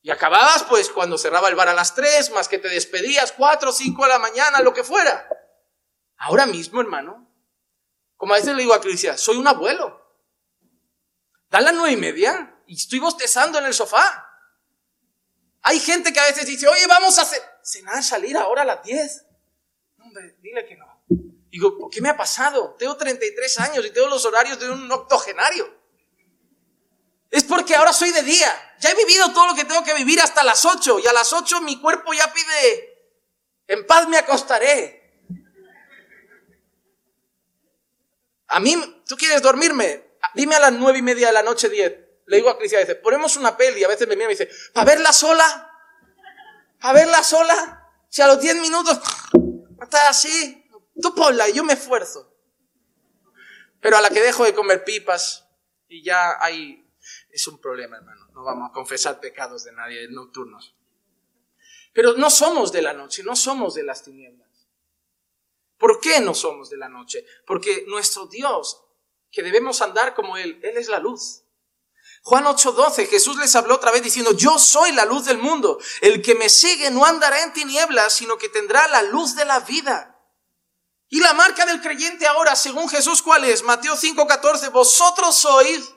[0.00, 3.70] Y acababas pues cuando cerraba el bar a las tres, más que te despedías, cuatro
[3.70, 5.28] o cinco de la mañana, lo que fuera.
[6.18, 7.28] Ahora mismo, hermano,
[8.16, 10.00] como a veces le digo a Cristian, soy un abuelo.
[11.50, 14.24] Dan las nueve y media y estoy bostezando en el sofá.
[15.62, 17.26] Hay gente que a veces dice, oye, vamos a
[17.64, 19.26] cenar, salir ahora a las diez.
[19.98, 20.91] Hombre, dile que no.
[21.52, 22.74] Digo, ¿qué me ha pasado?
[22.78, 25.70] Tengo 33 años y tengo los horarios de un octogenario.
[27.30, 28.74] Es porque ahora soy de día.
[28.80, 31.30] Ya he vivido todo lo que tengo que vivir hasta las 8 y a las
[31.30, 33.12] 8 mi cuerpo ya pide,
[33.66, 35.20] en paz me acostaré.
[38.48, 40.12] A mí, ¿tú quieres dormirme?
[40.34, 41.92] Dime a las nueve y media de la noche 10.
[42.28, 43.84] Le digo a Cristian, dice, ponemos una peli.
[43.84, 45.70] A veces me mira y me dice, ¿para verla sola?
[46.80, 47.90] ¿Para verla sola?
[48.08, 48.98] Si a los 10 minutos
[49.82, 50.61] está así,
[51.00, 52.28] Tú ponla yo me esfuerzo.
[53.80, 55.48] Pero a la que dejo de comer pipas
[55.88, 56.78] y ya hay...
[57.30, 58.28] Es un problema, hermano.
[58.32, 60.76] No vamos a confesar pecados de nadie nocturnos.
[61.92, 64.48] Pero no somos de la noche, no somos de las tinieblas.
[65.78, 67.26] ¿Por qué no somos de la noche?
[67.44, 68.84] Porque nuestro Dios,
[69.30, 71.42] que debemos andar como Él, Él es la luz.
[72.22, 75.80] Juan 8:12, Jesús les habló otra vez diciendo, yo soy la luz del mundo.
[76.00, 79.60] El que me sigue no andará en tinieblas, sino que tendrá la luz de la
[79.60, 80.11] vida.
[81.12, 83.62] Y la marca del creyente ahora, según Jesús, ¿cuál es?
[83.62, 85.92] Mateo 5:14, vosotros sois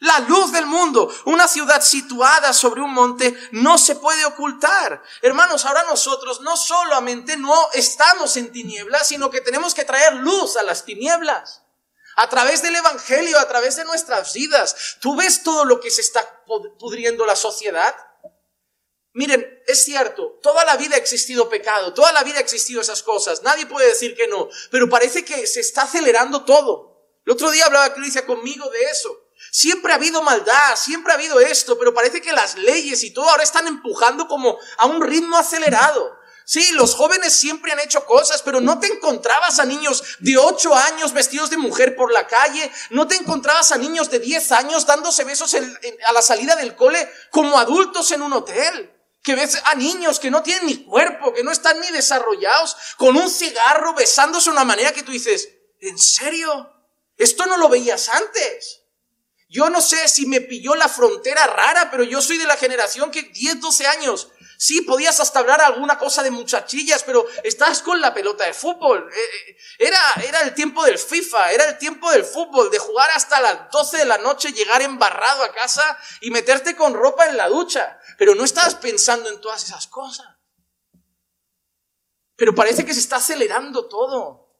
[0.00, 1.08] la luz del mundo.
[1.26, 5.04] Una ciudad situada sobre un monte no se puede ocultar.
[5.22, 10.56] Hermanos, ahora nosotros no solamente no estamos en tinieblas, sino que tenemos que traer luz
[10.56, 11.62] a las tinieblas.
[12.16, 14.96] A través del Evangelio, a través de nuestras vidas.
[15.00, 16.42] ¿Tú ves todo lo que se está
[16.76, 17.94] pudriendo la sociedad?
[19.12, 23.02] Miren, es cierto, toda la vida ha existido pecado, toda la vida ha existido esas
[23.02, 26.90] cosas, nadie puede decir que no, pero parece que se está acelerando todo.
[27.26, 29.26] El otro día hablaba Cristian conmigo de eso.
[29.50, 33.28] Siempre ha habido maldad, siempre ha habido esto, pero parece que las leyes y todo
[33.28, 36.16] ahora están empujando como a un ritmo acelerado.
[36.44, 40.74] Sí, los jóvenes siempre han hecho cosas, pero no te encontrabas a niños de 8
[40.74, 44.86] años vestidos de mujer por la calle, no te encontrabas a niños de 10 años
[44.86, 48.99] dándose besos a la salida del cole como adultos en un hotel.
[49.22, 53.16] Que ves a niños que no tienen ni cuerpo, que no están ni desarrollados, con
[53.16, 55.48] un cigarro besándose de una manera que tú dices,
[55.80, 56.72] ¿en serio?
[57.16, 58.80] Esto no lo veías antes.
[59.50, 63.10] Yo no sé si me pilló la frontera rara, pero yo soy de la generación
[63.10, 64.28] que 10, 12 años
[64.62, 69.10] Sí, podías hasta hablar alguna cosa de muchachillas, pero estás con la pelota de fútbol.
[69.10, 73.08] Eh, eh, era, era el tiempo del FIFA, era el tiempo del fútbol, de jugar
[73.14, 77.38] hasta las 12 de la noche, llegar embarrado a casa y meterte con ropa en
[77.38, 77.98] la ducha.
[78.18, 80.26] Pero no estabas pensando en todas esas cosas.
[82.36, 84.58] Pero parece que se está acelerando todo.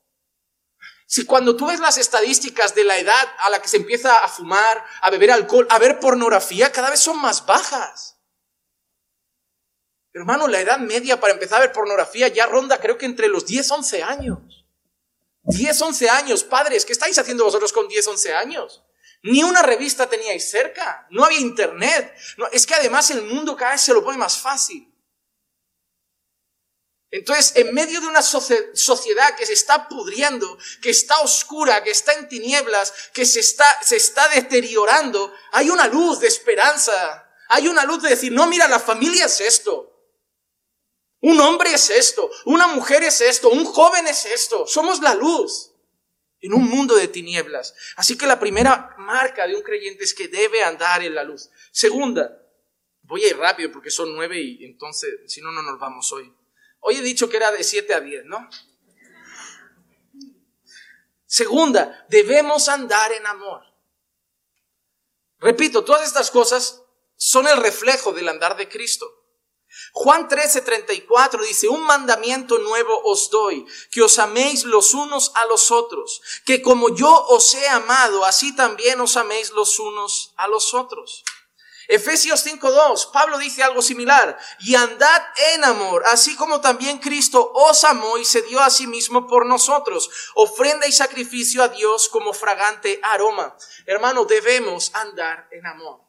[1.07, 4.29] Si cuando tú ves las estadísticas de la edad a la que se empieza a
[4.29, 8.20] fumar, a beber alcohol, a ver pornografía, cada vez son más bajas.
[10.21, 13.47] Hermano, la edad media para empezar a ver pornografía ya ronda creo que entre los
[13.47, 14.67] 10, 11 años.
[15.45, 18.83] 10, 11 años, padres, ¿qué estáis haciendo vosotros con 10, 11 años?
[19.23, 22.15] Ni una revista teníais cerca, no había internet.
[22.53, 24.93] Es que además el mundo cada vez se lo pone más fácil.
[27.11, 32.13] Entonces, en medio de una sociedad que se está pudriendo, que está oscura, que está
[32.13, 37.27] en tinieblas, que se está, se está deteriorando, hay una luz de esperanza.
[37.49, 39.91] Hay una luz de decir, no, mira, la familia es esto.
[41.21, 44.67] Un hombre es esto, una mujer es esto, un joven es esto.
[44.67, 45.73] Somos la luz
[46.41, 47.75] en un mundo de tinieblas.
[47.97, 51.51] Así que la primera marca de un creyente es que debe andar en la luz.
[51.71, 52.41] Segunda,
[53.03, 56.33] voy a ir rápido porque son nueve y entonces, si no, no nos vamos hoy.
[56.81, 58.49] Hoy he dicho que era de siete a diez, ¿no?
[61.27, 63.63] Segunda, debemos andar en amor.
[65.39, 66.83] Repito, todas estas cosas
[67.17, 69.20] son el reflejo del andar de Cristo.
[69.93, 75.71] Juan 13:34 dice, un mandamiento nuevo os doy, que os améis los unos a los
[75.71, 80.75] otros, que como yo os he amado, así también os améis los unos a los
[80.75, 81.25] otros.
[81.89, 85.23] Efesios 5:2, Pablo dice algo similar, y andad
[85.55, 89.45] en amor, así como también Cristo os amó y se dio a sí mismo por
[89.45, 93.57] nosotros, ofrenda y sacrificio a Dios como fragante aroma.
[93.87, 96.01] Hermano, debemos andar en amor.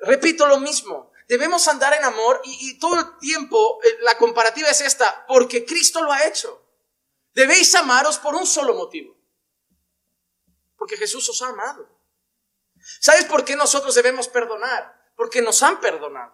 [0.00, 4.80] Repito lo mismo, Debemos andar en amor y, todo el tiempo eh, la comparativa es
[4.80, 6.64] esta, porque Cristo lo ha hecho.
[7.34, 9.14] Debéis amaros por un solo motivo.
[10.76, 11.86] Porque Jesús os ha amado.
[12.98, 15.12] ¿Sabes por qué nosotros debemos perdonar?
[15.16, 16.32] Porque nos han perdonado.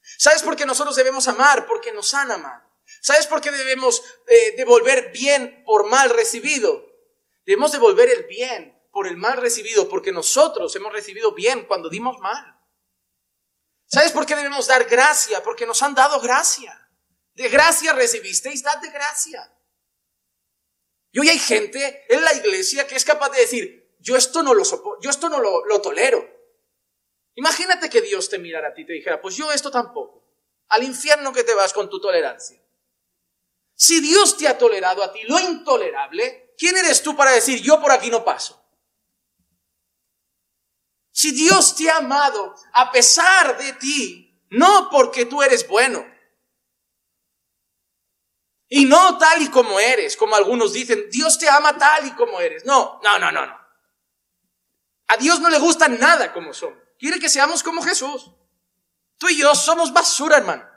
[0.00, 1.66] ¿Sabes por qué nosotros debemos amar?
[1.66, 2.62] Porque nos han amado.
[3.02, 6.86] ¿Sabes por qué debemos eh, devolver bien por mal recibido?
[7.44, 12.18] Debemos devolver el bien por el mal recibido, porque nosotros hemos recibido bien cuando dimos
[12.20, 12.53] mal.
[13.86, 15.42] ¿Sabes por qué debemos dar gracia?
[15.42, 16.88] Porque nos han dado gracia.
[17.34, 19.52] De gracia recibisteis, dad de gracia.
[21.12, 24.52] Y hoy hay gente en la iglesia que es capaz de decir, yo esto no
[24.52, 26.28] lo soporto, yo esto no lo, lo tolero.
[27.34, 30.24] Imagínate que Dios te mirara a ti y te dijera, pues yo esto tampoco.
[30.68, 32.60] Al infierno que te vas con tu tolerancia.
[33.74, 37.80] Si Dios te ha tolerado a ti lo intolerable, ¿quién eres tú para decir, yo
[37.80, 38.63] por aquí no paso?
[41.14, 46.04] Si Dios te ha amado a pesar de ti, no porque tú eres bueno.
[48.68, 52.40] Y no tal y como eres, como algunos dicen, Dios te ama tal y como
[52.40, 52.64] eres.
[52.64, 53.56] No, no, no, no, no.
[55.06, 56.80] A Dios no le gusta nada como somos.
[56.98, 58.32] Quiere que seamos como Jesús.
[59.16, 60.68] Tú y yo somos basura, hermano.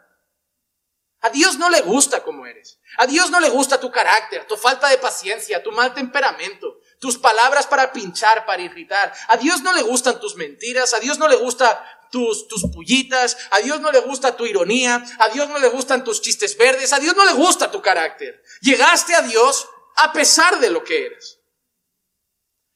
[1.22, 2.80] A Dios no le gusta como eres.
[3.00, 7.18] A Dios no le gusta tu carácter, tu falta de paciencia, tu mal temperamento tus
[7.18, 9.14] palabras para pinchar, para irritar.
[9.28, 13.38] A Dios no le gustan tus mentiras, a Dios no le gusta tus, tus pullitas,
[13.52, 16.94] a Dios no le gusta tu ironía, a Dios no le gustan tus chistes verdes,
[16.94, 18.42] a Dios no le gusta tu carácter.
[18.62, 21.40] Llegaste a Dios a pesar de lo que eres.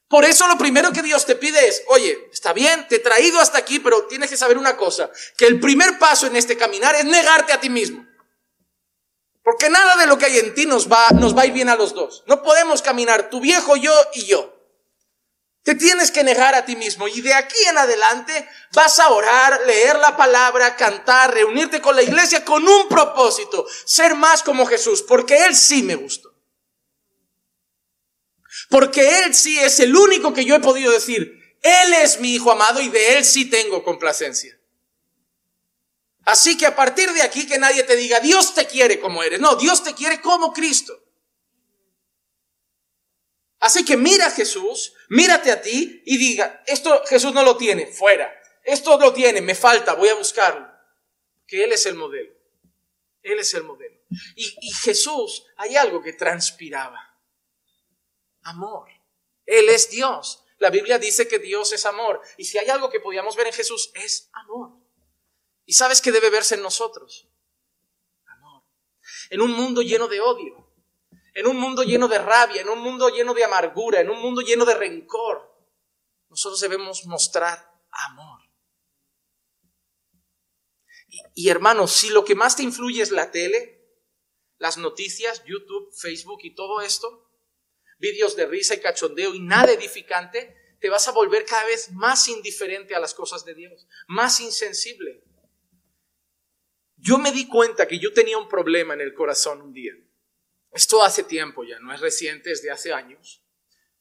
[0.07, 3.39] Por eso lo primero que Dios te pide es, oye, está bien, te he traído
[3.39, 6.95] hasta aquí, pero tienes que saber una cosa, que el primer paso en este caminar
[6.95, 8.05] es negarte a ti mismo.
[9.43, 11.75] Porque nada de lo que hay en ti nos va, nos va a bien a
[11.75, 12.23] los dos.
[12.27, 14.57] No podemos caminar tu viejo yo y yo.
[15.63, 19.61] Te tienes que negar a ti mismo y de aquí en adelante vas a orar,
[19.67, 25.03] leer la palabra, cantar, reunirte con la iglesia con un propósito, ser más como Jesús,
[25.03, 26.33] porque Él sí me gustó.
[28.69, 32.51] Porque Él sí es el único que yo he podido decir, Él es mi Hijo
[32.51, 34.57] amado y de Él sí tengo complacencia.
[36.25, 39.39] Así que a partir de aquí que nadie te diga, Dios te quiere como eres.
[39.39, 40.97] No, Dios te quiere como Cristo.
[43.59, 47.87] Así que mira a Jesús, mírate a ti y diga, esto Jesús no lo tiene,
[47.87, 48.31] fuera.
[48.63, 50.67] Esto lo tiene, me falta, voy a buscarlo.
[51.47, 52.33] Que Él es el modelo.
[53.21, 53.99] Él es el modelo.
[54.35, 56.99] Y, y Jesús, hay algo que transpiraba.
[58.43, 58.89] Amor.
[59.45, 60.43] Él es Dios.
[60.57, 62.21] La Biblia dice que Dios es amor.
[62.37, 64.80] Y si hay algo que podíamos ver en Jesús, es amor.
[65.65, 67.27] ¿Y sabes qué debe verse en nosotros?
[68.25, 68.63] Amor.
[69.29, 70.71] En un mundo lleno de odio,
[71.33, 74.41] en un mundo lleno de rabia, en un mundo lleno de amargura, en un mundo
[74.41, 75.51] lleno de rencor,
[76.29, 78.39] nosotros debemos mostrar amor.
[81.33, 83.81] Y, hermanos, si lo que más te influye es la tele,
[84.57, 87.29] las noticias, YouTube, Facebook y todo esto,
[87.97, 92.27] vídeos de risa y cachondeo y nada edificante, te vas a volver cada vez más
[92.27, 95.23] indiferente a las cosas de Dios, más insensible.
[97.01, 99.93] Yo me di cuenta que yo tenía un problema en el corazón un día.
[100.71, 103.43] Esto hace tiempo ya, no es reciente, es de hace años.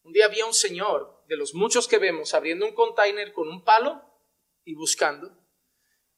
[0.03, 3.64] Un día había un señor, de los muchos que vemos, abriendo un container con un
[3.64, 4.03] palo
[4.64, 5.34] y buscando.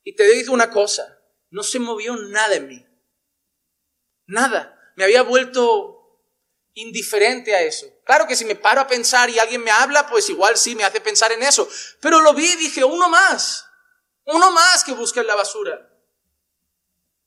[0.03, 2.87] Y te digo una cosa, no se movió nada en mí.
[4.27, 4.93] Nada.
[4.97, 6.21] Me había vuelto
[6.75, 7.87] indiferente a eso.
[8.05, 10.85] Claro que si me paro a pensar y alguien me habla, pues igual sí me
[10.85, 11.69] hace pensar en eso.
[12.01, 13.69] Pero lo vi y dije, uno más.
[14.25, 15.92] Uno más que busca en la basura.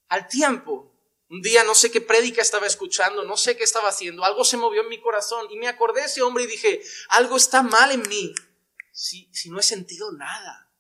[0.08, 0.94] Al tiempo,
[1.30, 4.58] un día no sé qué prédica estaba escuchando, no sé qué estaba haciendo, algo se
[4.58, 7.92] movió en mi corazón y me acordé de ese hombre y dije, algo está mal
[7.92, 8.34] en mí
[8.92, 10.72] si, si no he sentido nada.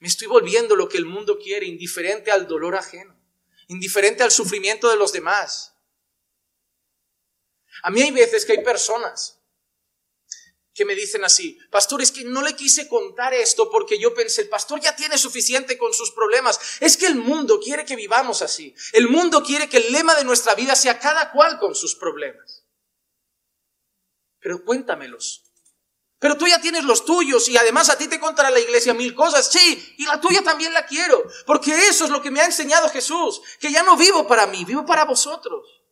[0.00, 3.16] Me estoy volviendo lo que el mundo quiere, indiferente al dolor ajeno,
[3.68, 5.74] indiferente al sufrimiento de los demás.
[7.82, 9.43] A mí hay veces que hay personas
[10.74, 14.42] que me dicen así, pastor, es que no le quise contar esto porque yo pensé,
[14.42, 16.58] el pastor ya tiene suficiente con sus problemas.
[16.80, 18.74] Es que el mundo quiere que vivamos así.
[18.92, 22.64] El mundo quiere que el lema de nuestra vida sea cada cual con sus problemas.
[24.40, 25.44] Pero cuéntamelos.
[26.18, 29.14] Pero tú ya tienes los tuyos y además a ti te contará la iglesia mil
[29.14, 29.52] cosas.
[29.52, 31.22] Sí, y la tuya también la quiero.
[31.46, 33.42] Porque eso es lo que me ha enseñado Jesús.
[33.60, 35.83] Que ya no vivo para mí, vivo para vosotros.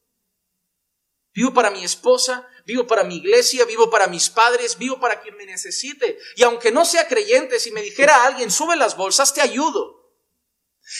[1.35, 5.37] Vivo para mi esposa, vivo para mi iglesia, vivo para mis padres, vivo para quien
[5.37, 6.19] me necesite.
[6.37, 10.03] Y aunque no sea creyente, si me dijera alguien, sube las bolsas, te ayudo.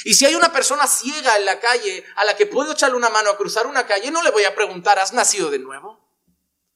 [0.05, 3.11] Y si hay una persona ciega en la calle a la que puedo echarle una
[3.11, 6.01] mano a cruzar una calle, no le voy a preguntar, ¿has nacido de nuevo?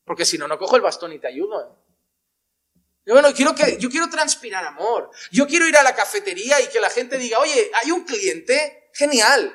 [0.05, 1.63] Porque si no, no cojo el bastón y te ayudo.
[1.63, 3.13] ¿eh?
[3.13, 5.11] Bueno, quiero que, yo quiero transpirar amor.
[5.31, 8.91] Yo quiero ir a la cafetería y que la gente diga, oye, hay un cliente
[8.93, 9.53] genial.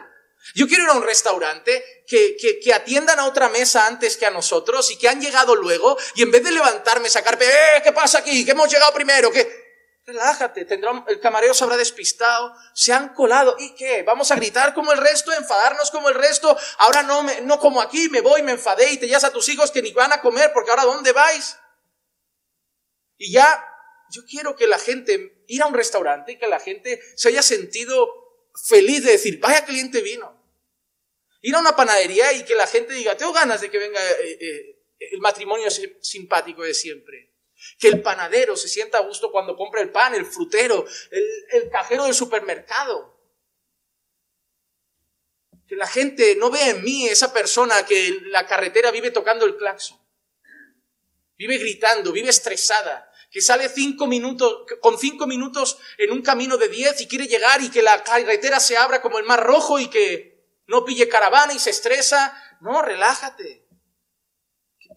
[0.56, 4.26] Yo quiero ir a un restaurante que, que, que, atiendan a otra mesa antes que
[4.26, 7.92] a nosotros y que han llegado luego y en vez de levantarme, sacarme, eh, ¿qué
[7.92, 8.44] pasa aquí?
[8.44, 9.32] ¿Qué hemos llegado primero?
[9.32, 9.62] ¿Qué?
[10.04, 13.56] Relájate, tendrá, el camarero se habrá despistado, se han colado.
[13.60, 14.04] ¿Y qué?
[14.04, 16.58] ¿Vamos a gritar como el resto, enfadarnos como el resto?
[16.80, 19.48] Ahora no, me, no como aquí, me voy, me enfadé y te llevas a tus
[19.50, 21.56] hijos que ni van a comer porque ahora ¿dónde vais?
[23.18, 23.64] Y ya,
[24.10, 27.44] yo quiero que la gente, ir a un restaurante y que la gente se haya
[27.44, 28.20] sentido
[28.56, 30.39] feliz de decir, vaya cliente vino.
[31.41, 34.38] Ir a una panadería y que la gente diga, tengo ganas de que venga eh,
[34.39, 34.80] eh,
[35.12, 37.34] el matrimonio simpático de siempre.
[37.80, 41.70] Que el panadero se sienta a gusto cuando compra el pan, el frutero, el, el
[41.70, 43.20] cajero del supermercado.
[45.68, 49.45] Que la gente no vea en mí esa persona que en la carretera vive tocando
[49.45, 49.99] el claxon.
[51.38, 56.68] Vive gritando, vive estresada, que sale cinco minutos, con cinco minutos en un camino de
[56.68, 59.88] diez y quiere llegar y que la carretera se abra como el mar rojo y
[59.90, 62.38] que no pille caravana y se estresa.
[62.60, 63.66] No, relájate.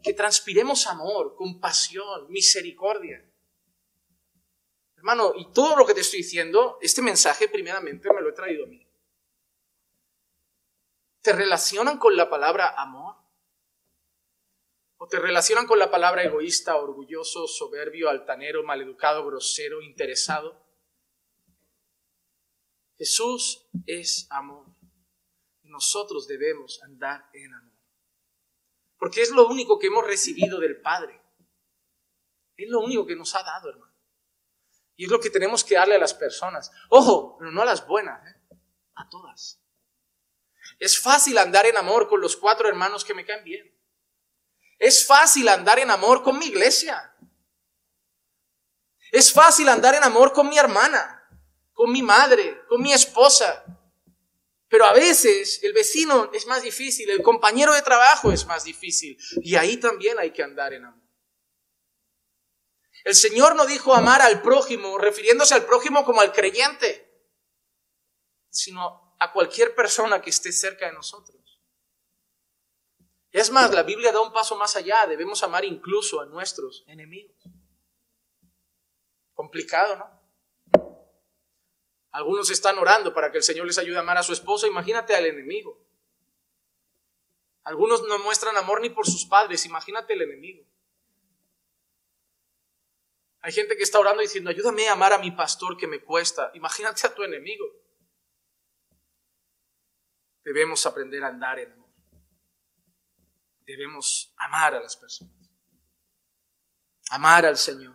[0.02, 3.24] Que, transpiremos amor, compasión, misericordia.
[4.96, 8.64] Hermano, y todo lo que te estoy diciendo, este mensaje primeramente me lo he traído
[8.64, 8.84] a mí.
[11.22, 13.23] ¿Te relacionan con la palabra amor?
[15.04, 20.66] O te relacionan con la palabra egoísta, orgulloso, soberbio, altanero, maleducado, grosero, interesado.
[22.96, 24.64] Jesús es amor.
[25.64, 27.78] Nosotros debemos andar en amor.
[28.96, 31.20] Porque es lo único que hemos recibido del Padre.
[32.56, 33.92] Es lo único que nos ha dado, hermano.
[34.96, 36.72] Y es lo que tenemos que darle a las personas.
[36.88, 38.40] Ojo, pero no a las buenas, ¿eh?
[38.94, 39.62] a todas.
[40.78, 43.73] Es fácil andar en amor con los cuatro hermanos que me caen bien.
[44.78, 47.14] Es fácil andar en amor con mi iglesia.
[49.12, 51.28] Es fácil andar en amor con mi hermana,
[51.72, 53.64] con mi madre, con mi esposa.
[54.68, 59.16] Pero a veces el vecino es más difícil, el compañero de trabajo es más difícil.
[59.36, 61.04] Y ahí también hay que andar en amor.
[63.04, 67.06] El Señor no dijo amar al prójimo, refiriéndose al prójimo como al creyente,
[68.50, 71.43] sino a cualquier persona que esté cerca de nosotros.
[73.34, 77.36] Es más, la Biblia da un paso más allá, debemos amar incluso a nuestros enemigos.
[79.34, 80.84] Complicado, ¿no?
[82.12, 84.68] Algunos están orando para que el Señor les ayude a amar a su esposa.
[84.68, 85.76] Imagínate al enemigo.
[87.64, 89.66] Algunos no muestran amor ni por sus padres.
[89.66, 90.64] Imagínate el enemigo.
[93.40, 96.52] Hay gente que está orando diciendo, ayúdame a amar a mi pastor que me cuesta.
[96.54, 97.66] Imagínate a tu enemigo.
[100.44, 101.83] Debemos aprender a andar en amor.
[103.66, 105.50] Debemos amar a las personas.
[107.10, 107.94] Amar al Señor.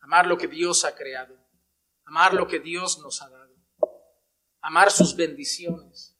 [0.00, 1.36] Amar lo que Dios ha creado.
[2.04, 3.54] Amar lo que Dios nos ha dado.
[4.60, 6.16] Amar sus bendiciones.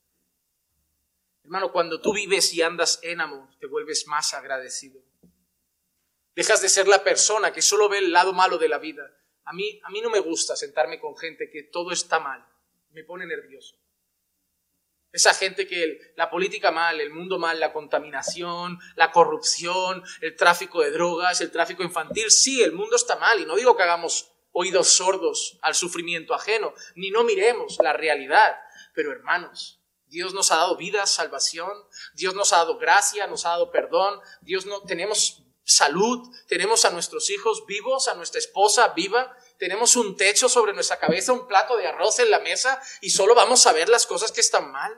[1.43, 5.01] Hermano, cuando tú vives y andas en amor, te vuelves más agradecido.
[6.35, 9.11] Dejas de ser la persona que solo ve el lado malo de la vida.
[9.45, 12.47] A mí, a mí no me gusta sentarme con gente que todo está mal.
[12.91, 13.77] Me pone nervioso.
[15.13, 20.81] Esa gente que la política mal, el mundo mal, la contaminación, la corrupción, el tráfico
[20.81, 22.31] de drogas, el tráfico infantil.
[22.31, 26.73] Sí, el mundo está mal y no digo que hagamos oídos sordos al sufrimiento ajeno,
[26.95, 28.55] ni no miremos la realidad.
[28.95, 31.71] Pero hermanos, Dios nos ha dado vida, salvación,
[32.15, 36.91] Dios nos ha dado gracia, nos ha dado perdón, Dios no tenemos salud, tenemos a
[36.91, 41.77] nuestros hijos vivos, a nuestra esposa viva, tenemos un techo sobre nuestra cabeza, un plato
[41.77, 44.91] de arroz en la mesa y solo vamos a ver las cosas que están mal.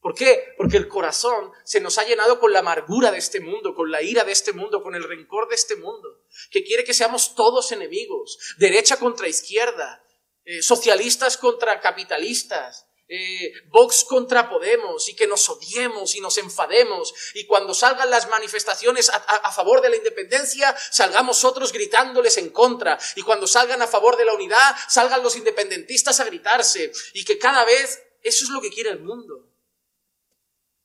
[0.00, 0.54] ¿Por qué?
[0.56, 4.02] Porque el corazón se nos ha llenado con la amargura de este mundo, con la
[4.02, 7.70] ira de este mundo, con el rencor de este mundo, que quiere que seamos todos
[7.70, 10.04] enemigos, derecha contra izquierda,
[10.44, 17.12] eh, socialistas contra capitalistas, eh, Vox contra Podemos y que nos odiemos y nos enfademos
[17.34, 22.98] y cuando salgan las manifestaciones a, favor de la independencia salgamos otros gritándoles en contra
[23.16, 27.38] y cuando salgan a favor de la unidad salgan los independentistas a gritarse y que
[27.38, 29.48] cada vez eso es lo que quiere el mundo.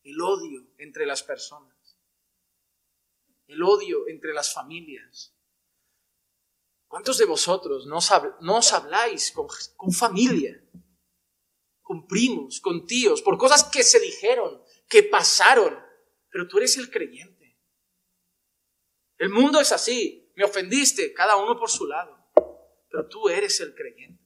[0.04, 1.76] El odio entre las personas.
[3.48, 5.34] El odio entre las familias.
[6.88, 10.62] ¿Cuántos de vosotros no, os habláis con, con familia?
[11.88, 15.82] Con primos, con tíos, por cosas que se dijeron, que pasaron,
[16.30, 17.58] pero tú eres el creyente.
[19.18, 22.30] El mundo es así, me ofendiste, cada uno por su lado,
[22.90, 24.22] pero tú eres el creyente.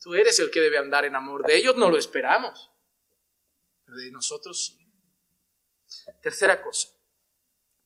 [0.00, 1.46] Tú eres el que debe andar en amor.
[1.46, 2.72] De ellos no lo esperamos,
[3.84, 4.76] pero de nosotros sí.
[6.20, 6.88] Tercera cosa,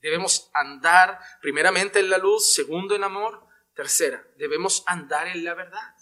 [0.00, 5.94] debemos andar primeramente en la luz, segundo en amor, tercera, debemos andar en la verdad.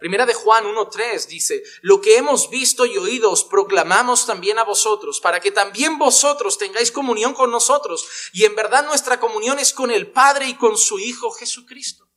[0.00, 4.64] Primera de Juan 1.3 dice, lo que hemos visto y oído os proclamamos también a
[4.64, 8.08] vosotros, para que también vosotros tengáis comunión con nosotros.
[8.32, 12.08] Y en verdad nuestra comunión es con el Padre y con su Hijo Jesucristo.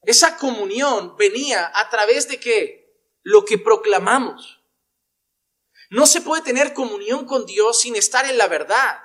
[0.00, 2.98] Esa comunión venía a través de qué?
[3.22, 4.62] Lo que proclamamos.
[5.90, 8.98] No se puede tener comunión con Dios sin estar en la verdad.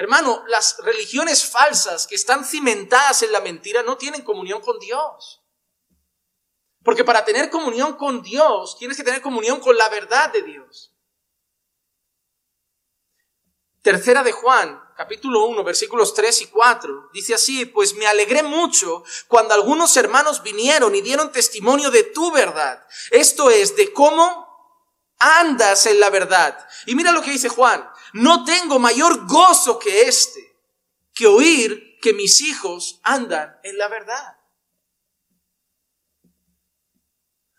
[0.00, 5.42] Hermano, las religiones falsas que están cimentadas en la mentira no tienen comunión con Dios.
[6.82, 10.94] Porque para tener comunión con Dios tienes que tener comunión con la verdad de Dios.
[13.82, 19.04] Tercera de Juan, capítulo 1, versículos 3 y 4, dice así, pues me alegré mucho
[19.28, 22.86] cuando algunos hermanos vinieron y dieron testimonio de tu verdad.
[23.10, 24.48] Esto es, de cómo
[25.18, 26.66] andas en la verdad.
[26.86, 30.56] Y mira lo que dice Juan, no tengo mayor gozo que este,
[31.14, 34.36] que oír que mis hijos andan en la verdad.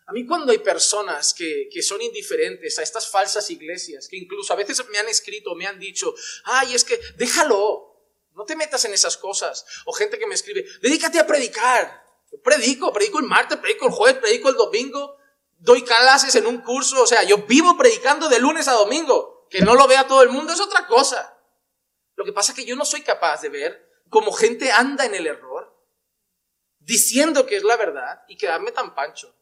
[0.06, 4.52] A mí cuando hay personas que, que, son indiferentes a estas falsas iglesias, que incluso
[4.52, 6.12] a veces me han escrito, me han dicho,
[6.44, 7.92] ay, es que déjalo,
[8.34, 9.64] no te metas en esas cosas.
[9.86, 12.02] O gente que me escribe, dedícate a predicar.
[12.42, 15.16] predico, predico el martes, predico el jueves, predico el domingo,
[15.58, 19.41] doy clases en un curso, o sea, yo vivo predicando de lunes a domingo.
[19.52, 21.38] Que no lo vea todo el mundo es otra cosa.
[22.16, 25.14] Lo que pasa es que yo no soy capaz de ver cómo gente anda en
[25.14, 25.78] el error,
[26.78, 29.36] diciendo que es la verdad y quedarme tan pancho.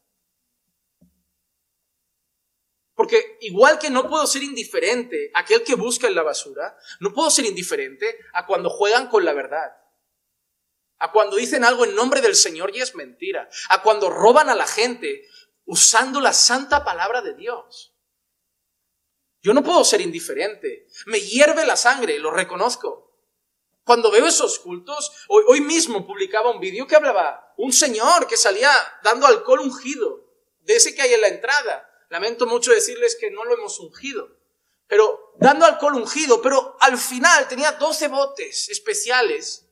[2.97, 7.15] Porque igual que no puedo ser indiferente a aquel que busca en la basura, no
[7.15, 9.77] puedo ser indiferente a cuando juegan con la verdad.
[10.99, 13.49] A cuando dicen algo en nombre del Señor y es mentira.
[13.69, 15.25] A cuando roban a la gente
[15.67, 17.95] usando la santa palabra de Dios.
[19.43, 20.87] Yo no puedo ser indiferente.
[21.07, 23.11] Me hierve la sangre, lo reconozco.
[23.85, 28.71] Cuando veo esos cultos, hoy, mismo publicaba un vídeo que hablaba un señor que salía
[29.03, 30.25] dando alcohol ungido,
[30.61, 31.91] de ese que hay en la entrada.
[32.09, 34.37] Lamento mucho decirles que no lo hemos ungido,
[34.87, 39.67] pero dando alcohol ungido, pero al final tenía 12 botes especiales,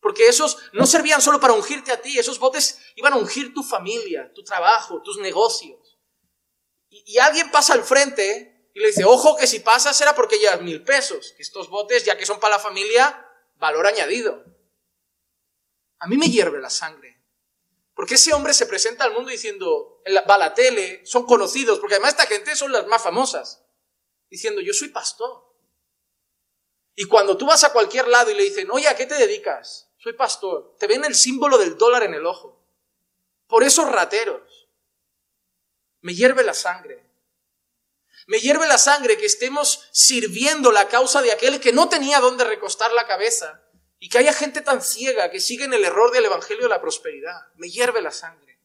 [0.00, 3.62] porque esos no servían solo para ungirte a ti, esos botes iban a ungir tu
[3.62, 5.98] familia, tu trabajo, tus negocios.
[6.88, 10.62] y alguien pasa al frente y le dice, ojo que si pasa será porque llevas
[10.62, 14.44] mil pesos, estos botes, ya que son para la familia, valor añadido.
[15.98, 17.20] A mí me hierve la sangre.
[17.94, 21.94] Porque ese hombre se presenta al mundo diciendo, va a la tele, son conocidos, porque
[21.94, 23.62] además esta gente son las más famosas,
[24.30, 25.52] diciendo, yo soy pastor.
[26.94, 29.90] Y cuando tú vas a cualquier lado y le dicen, oye, ¿a qué te dedicas?
[29.98, 30.76] Soy pastor.
[30.78, 32.60] Te ven el símbolo del dólar en el ojo.
[33.46, 34.68] Por esos rateros.
[36.00, 37.01] Me hierve la sangre.
[38.26, 42.44] Me hierve la sangre que estemos sirviendo la causa de aquel que no tenía dónde
[42.44, 43.62] recostar la cabeza
[43.98, 46.80] y que haya gente tan ciega que sigue en el error del Evangelio de la
[46.80, 47.40] prosperidad.
[47.56, 48.60] Me hierve la sangre.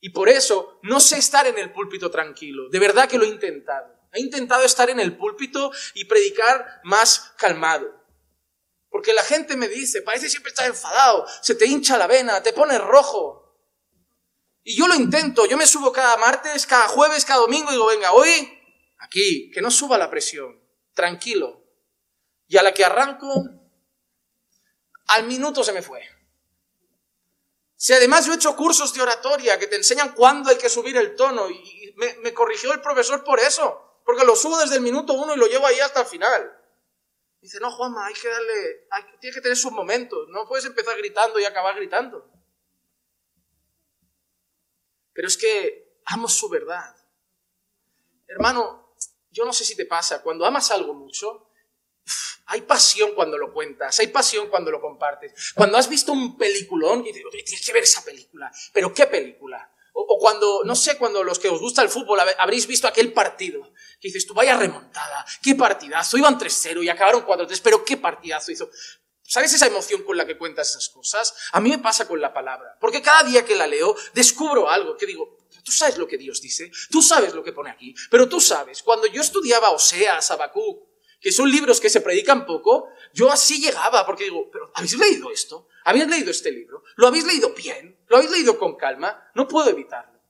[0.00, 2.68] Y por eso no sé estar en el púlpito tranquilo.
[2.68, 3.94] De verdad que lo he intentado.
[4.12, 8.04] He intentado estar en el púlpito y predicar más calmado.
[8.88, 12.52] Porque la gente me dice, parece siempre estás enfadado, se te hincha la vena, te
[12.52, 13.43] pones rojo.
[14.64, 17.86] Y yo lo intento, yo me subo cada martes, cada jueves, cada domingo y digo,
[17.86, 18.58] venga, hoy,
[18.98, 20.58] aquí, que no suba la presión,
[20.94, 21.62] tranquilo.
[22.48, 23.44] Y a la que arranco,
[25.08, 26.02] al minuto se me fue.
[27.76, 30.96] Si además yo he hecho cursos de oratoria que te enseñan cuándo hay que subir
[30.96, 34.00] el tono y me, corrigió el profesor por eso.
[34.06, 36.58] Porque lo subo desde el minuto uno y lo llevo ahí hasta el final.
[37.42, 40.26] Dice, no, Juanma, hay que darle, hay, tiene que tener sus momentos.
[40.28, 42.30] No puedes empezar gritando y acabar gritando.
[45.14, 46.94] Pero es que amo su verdad.
[48.26, 48.94] Hermano,
[49.30, 51.48] yo no sé si te pasa, cuando amas algo mucho,
[52.46, 55.52] hay pasión cuando lo cuentas, hay pasión cuando lo compartes.
[55.54, 58.50] Cuando has visto un peliculón y dices, tienes que ver esa película.
[58.72, 59.70] ¿Pero qué película?
[59.96, 63.72] O, cuando, no sé, cuando los que os gusta el fútbol habréis visto aquel partido,
[64.02, 68.68] dices tú, vaya remontada, qué partidazo, iban 3-0 y acabaron 4-3, pero qué partidazo hizo.
[69.26, 71.34] ¿Sabes esa emoción con la que cuentas esas cosas?
[71.52, 74.96] A mí me pasa con la palabra, porque cada día que la leo descubro algo
[74.96, 78.28] que digo, tú sabes lo que Dios dice, tú sabes lo que pone aquí, pero
[78.28, 80.88] tú sabes, cuando yo estudiaba Oseas, Habacuc,
[81.20, 85.30] que son libros que se predican poco, yo así llegaba, porque digo, pero ¿habéis leído
[85.30, 85.68] esto?
[85.84, 86.82] ¿Habéis leído este libro?
[86.96, 87.98] ¿Lo habéis leído bien?
[88.08, 89.30] ¿Lo habéis leído con calma?
[89.34, 90.20] No puedo evitarlo.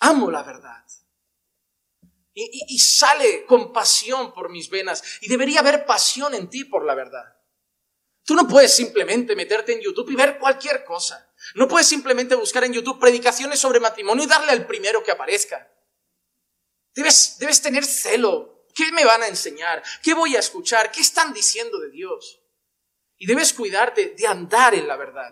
[0.00, 0.84] Amo la verdad.
[2.38, 5.02] Y, sale con pasión por mis venas.
[5.22, 7.24] Y debería haber pasión en ti por la verdad.
[8.24, 11.32] Tú no puedes simplemente meterte en YouTube y ver cualquier cosa.
[11.54, 15.72] No puedes simplemente buscar en YouTube predicaciones sobre matrimonio y darle al primero que aparezca.
[16.94, 18.66] Debes, debes tener celo.
[18.74, 19.82] ¿Qué me van a enseñar?
[20.02, 20.92] ¿Qué voy a escuchar?
[20.92, 22.42] ¿Qué están diciendo de Dios?
[23.16, 25.30] Y debes cuidarte de andar en la verdad.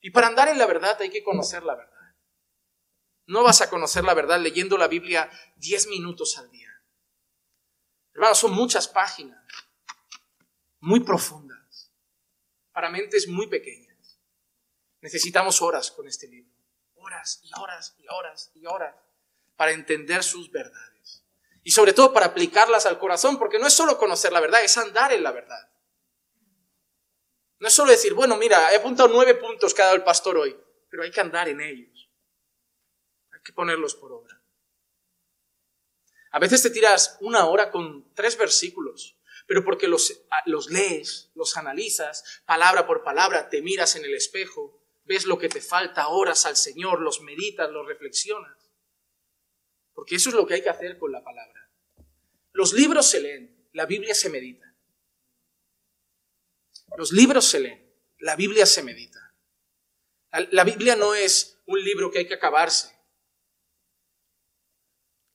[0.00, 1.97] Y para andar en la verdad hay que conocer la verdad.
[3.28, 6.72] No vas a conocer la verdad leyendo la Biblia diez minutos al día.
[8.14, 9.44] Hermanos, son muchas páginas,
[10.80, 11.92] muy profundas,
[12.72, 14.18] para mentes muy pequeñas.
[15.02, 16.52] Necesitamos horas con este libro.
[16.94, 18.94] Horas y horas y horas y horas
[19.56, 21.22] para entender sus verdades.
[21.62, 24.78] Y sobre todo para aplicarlas al corazón, porque no es solo conocer la verdad, es
[24.78, 25.70] andar en la verdad.
[27.58, 30.38] No es solo decir, bueno, mira, he apuntado nueve puntos que ha dado el pastor
[30.38, 30.56] hoy,
[30.88, 31.97] pero hay que andar en ellos.
[33.48, 34.42] Que ponerlos por obra.
[36.32, 41.56] A veces te tiras una hora con tres versículos, pero porque los, los lees, los
[41.56, 46.44] analizas, palabra por palabra, te miras en el espejo, ves lo que te falta, oras
[46.44, 48.70] al Señor, los meditas, los reflexionas.
[49.94, 51.70] Porque eso es lo que hay que hacer con la palabra.
[52.52, 54.74] Los libros se leen, la Biblia se medita.
[56.98, 59.34] Los libros se leen, la Biblia se medita.
[60.50, 62.97] La Biblia no es un libro que hay que acabarse.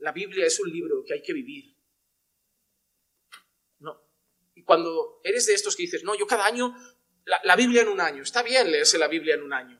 [0.04, 1.78] La Biblia es un libro que hay que vivir.
[3.80, 4.02] No.
[4.54, 6.76] Y cuando eres de estos que dices, no, yo cada año,
[7.24, 9.80] la, Biblia en un año, está bien leerse la Biblia en un año.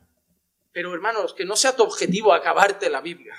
[0.72, 3.36] Pero hermanos, que no sea tu objetivo acabarte la Biblia.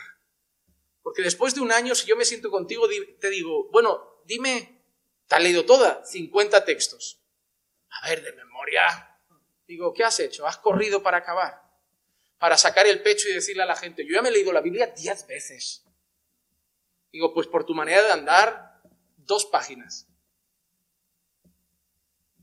[1.01, 2.87] Porque después de un año, si yo me siento contigo,
[3.19, 4.85] te digo, bueno, dime,
[5.27, 6.05] ¿te has leído toda?
[6.05, 7.19] 50 textos.
[7.89, 9.19] A ver, de memoria.
[9.65, 10.45] Digo, ¿qué has hecho?
[10.45, 11.63] ¿Has corrido para acabar?
[12.37, 14.61] Para sacar el pecho y decirle a la gente, yo ya me he leído la
[14.61, 15.84] Biblia diez veces.
[17.15, 18.81] Digo, pues por tu manera de andar,
[19.15, 20.05] dos páginas.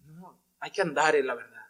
[0.07, 1.67] No, hay que andar en la verdad.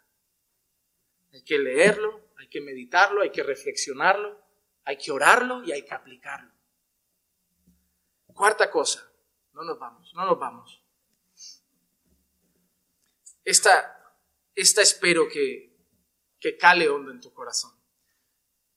[1.33, 4.41] Hay que leerlo, hay que meditarlo, hay que reflexionarlo,
[4.85, 6.53] hay que orarlo y hay que aplicarlo.
[8.27, 9.05] Cuarta cosa,
[9.51, 10.81] no nos vamos, no nos vamos.
[13.43, 14.15] Esta,
[14.55, 15.75] esta espero que,
[16.39, 17.77] que cale hondo en tu corazón.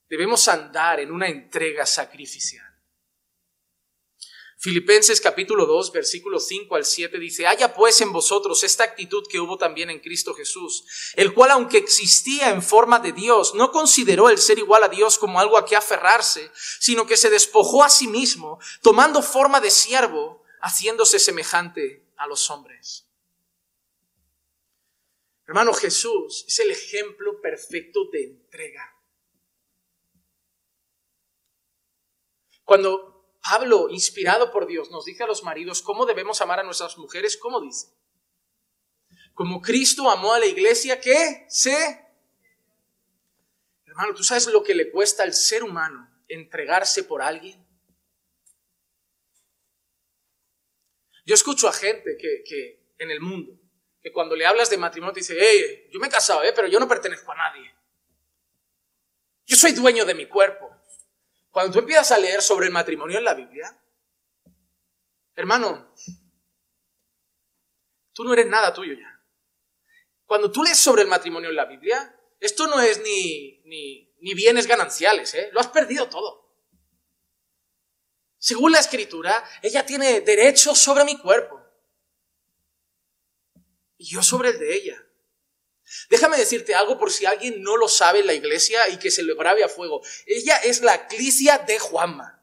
[0.09, 2.76] Debemos andar en una entrega sacrificial.
[4.59, 9.39] Filipenses capítulo 2, versículo 5 al 7 dice, haya pues en vosotros esta actitud que
[9.39, 14.31] hubo también en Cristo Jesús, el cual aunque existía en forma de Dios, no consideró
[14.31, 16.51] el ser igual a Dios como algo a que aferrarse,
[16.81, 22.49] sino que se despojó a sí mismo, tomando forma de siervo, haciéndose semejante a los
[22.51, 23.07] hombres.
[25.47, 28.97] Hermano, Jesús es el ejemplo perfecto de entrega.
[32.65, 33.16] Cuando
[33.49, 37.37] Pablo, inspirado por Dios, nos dice a los maridos cómo debemos amar a nuestras mujeres,
[37.37, 37.89] ¿cómo dice?
[39.35, 41.47] Como Cristo amó a la iglesia, ¿qué?
[41.49, 42.05] Se.
[43.85, 47.65] Hermano, ¿tú sabes lo que le cuesta al ser humano entregarse por alguien?
[51.25, 53.53] Yo escucho a gente que, que en el mundo,
[54.03, 56.53] que cuando le hablas de matrimonio dice, hey, yo me he casado, ¿eh?
[56.55, 57.75] pero yo no pertenezco a nadie.
[59.45, 60.76] Yo soy dueño de mi cuerpo.
[61.57, 63.75] Cuando tú empiezas a leer sobre el matrimonio en la Biblia,
[65.35, 65.91] hermano,
[68.13, 69.25] tú no eres nada tuyo ya.
[70.27, 74.67] Cuando tú lees sobre el matrimonio en la Biblia, esto no es ni, ni, bienes
[74.67, 75.49] gananciales, ¿eh?
[75.51, 76.47] lo has perdido todo.
[78.37, 81.59] Según la escritura, ella tiene derecho sobre mi cuerpo
[83.97, 85.06] y yo sobre el de ella.
[86.11, 89.23] Déjame decirte algo por si alguien no lo sabe en la iglesia y que se
[89.23, 90.03] lo grabe a fuego.
[90.27, 92.37] Ella es la eclisia de Juanma.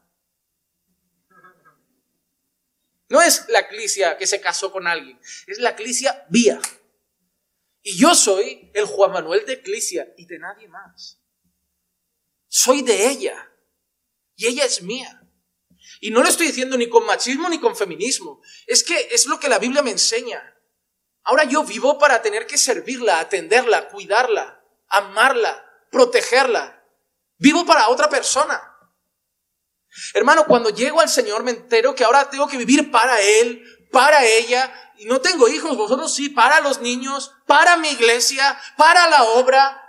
[3.08, 6.60] No es la eclisia que se casó con alguien, es la eclisia vía.
[7.82, 11.20] Y yo soy el Juan Manuel de eclisia y de nadie más.
[12.48, 13.52] Soy de ella
[14.36, 15.20] y ella es mía.
[16.00, 18.42] Y no lo estoy diciendo ni con machismo ni con feminismo.
[18.66, 20.53] Es que es lo que la Biblia me enseña.
[21.24, 26.82] Ahora yo vivo para tener que servirla, atenderla, cuidarla, amarla, protegerla.
[27.38, 28.60] Vivo para otra persona.
[30.12, 34.24] Hermano, cuando llego al Señor me entero que ahora tengo que vivir para Él, para
[34.24, 34.92] ella.
[34.98, 39.80] Y no tengo hijos, vosotros sí, para los niños, para mi iglesia, para la obra.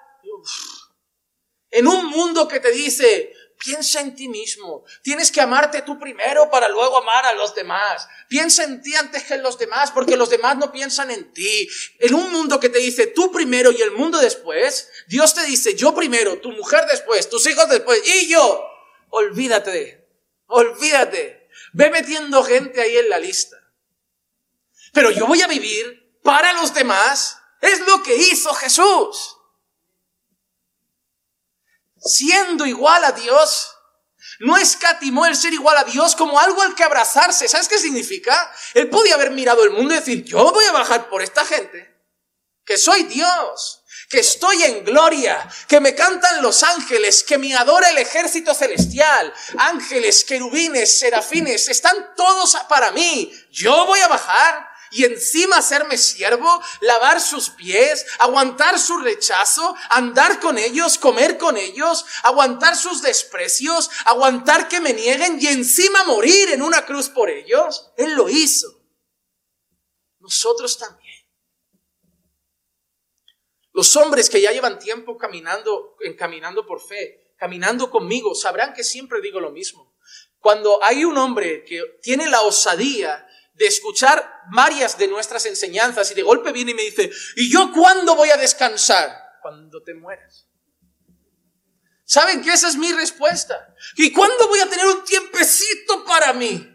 [1.70, 4.84] En un mundo que te dice, Piensa en ti mismo.
[5.02, 8.08] Tienes que amarte tú primero para luego amar a los demás.
[8.28, 11.68] Piensa en ti antes que en los demás porque los demás no piensan en ti.
[12.00, 15.76] En un mundo que te dice tú primero y el mundo después, Dios te dice
[15.76, 18.68] yo primero, tu mujer después, tus hijos después y yo.
[19.10, 20.08] Olvídate,
[20.48, 21.50] olvídate.
[21.74, 23.58] Ve metiendo gente ahí en la lista.
[24.94, 27.38] Pero yo voy a vivir para los demás.
[27.62, 29.35] Es lo que hizo Jesús
[32.06, 33.72] siendo igual a Dios,
[34.40, 37.48] no escatimó el ser igual a Dios como algo al que abrazarse.
[37.48, 38.54] ¿Sabes qué significa?
[38.74, 41.94] Él podía haber mirado el mundo y decir, yo voy a bajar por esta gente,
[42.64, 47.90] que soy Dios, que estoy en gloria, que me cantan los ángeles, que me adora
[47.90, 53.32] el ejército celestial, ángeles, querubines, serafines, están todos para mí.
[53.52, 60.40] Yo voy a bajar y encima hacerme siervo, lavar sus pies, aguantar su rechazo, andar
[60.40, 66.50] con ellos, comer con ellos, aguantar sus desprecios, aguantar que me nieguen y encima morir
[66.52, 67.92] en una cruz por ellos.
[67.98, 68.86] Él lo hizo.
[70.20, 71.28] Nosotros también.
[73.74, 79.20] Los hombres que ya llevan tiempo caminando, caminando por fe, caminando conmigo, sabrán que siempre
[79.20, 79.94] digo lo mismo.
[80.40, 86.14] Cuando hay un hombre que tiene la osadía de escuchar varias de nuestras enseñanzas y
[86.14, 89.40] de golpe viene y me dice, ¿y yo cuándo voy a descansar?
[89.42, 90.48] Cuando te mueras.
[92.04, 93.74] ¿Saben que esa es mi respuesta?
[93.96, 96.72] ¿Y cuándo voy a tener un tiempecito para mí?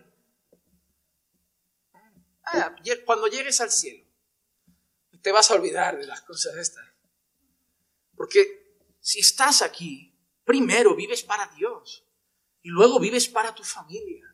[2.47, 2.75] Ah,
[3.05, 4.05] cuando llegues al cielo,
[5.23, 6.85] te vas a olvidar de las cosas estas.
[8.17, 12.05] Porque si estás aquí, primero vives para Dios
[12.63, 14.30] y luego vives para tu familia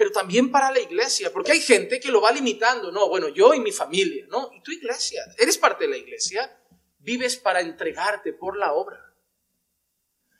[0.00, 3.52] pero también para la iglesia, porque hay gente que lo va limitando, no, bueno, yo
[3.52, 4.50] y mi familia, ¿no?
[4.54, 6.58] Y tu iglesia, eres parte de la iglesia,
[7.00, 9.14] vives para entregarte por la obra.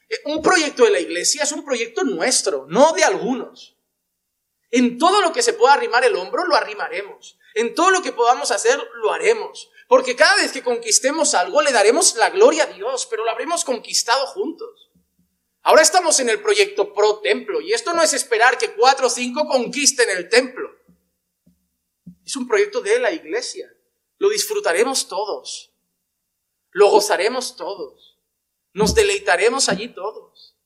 [0.08, 3.76] Eh, un proyecto de la iglesia es un proyecto nuestro, no de algunos.
[4.70, 7.38] En todo lo que se pueda arrimar el hombro, lo arrimaremos.
[7.52, 9.70] En todo lo que podamos hacer, lo haremos.
[9.88, 13.66] Porque cada vez que conquistemos algo, le daremos la gloria a Dios, pero lo habremos
[13.66, 14.79] conquistado juntos.
[15.62, 19.10] Ahora estamos en el proyecto Pro Templo y esto no es esperar que cuatro o
[19.10, 20.70] cinco conquisten el templo.
[22.24, 23.70] Es un proyecto de la iglesia.
[24.18, 25.72] Lo disfrutaremos todos.
[26.70, 28.18] Lo gozaremos todos.
[28.72, 30.56] Nos deleitaremos allí todos.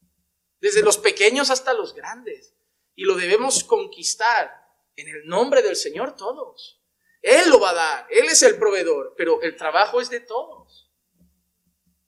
[0.61, 2.55] Desde los pequeños hasta los grandes.
[2.95, 4.53] Y lo debemos conquistar
[4.97, 6.81] en el nombre del Señor todos.
[7.23, 8.07] Él lo va a dar.
[8.11, 9.15] Él es el proveedor.
[9.17, 10.64] Pero el trabajo es de todos.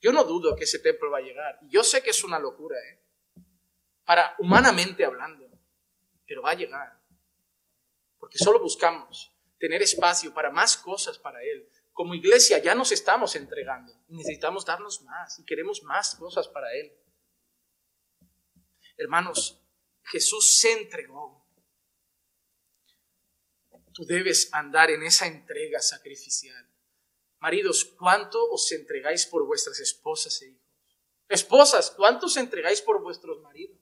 [0.00, 1.58] Yo no dudo que ese templo va a llegar.
[1.68, 3.02] Yo sé que es una locura, ¿eh?
[4.04, 5.50] Para humanamente hablando,
[6.26, 7.00] pero va a llegar.
[8.18, 11.68] Porque solo buscamos tener espacio para más cosas para Él.
[11.92, 13.92] Como iglesia ya nos estamos entregando.
[14.08, 16.92] Necesitamos darnos más y queremos más cosas para Él.
[18.96, 19.60] Hermanos,
[20.04, 21.44] Jesús se entregó.
[23.92, 26.68] Tú debes andar en esa entrega sacrificial.
[27.38, 30.66] Maridos, ¿cuánto os entregáis por vuestras esposas e hijos?
[31.28, 33.78] Esposas, ¿cuánto os entregáis por vuestros maridos?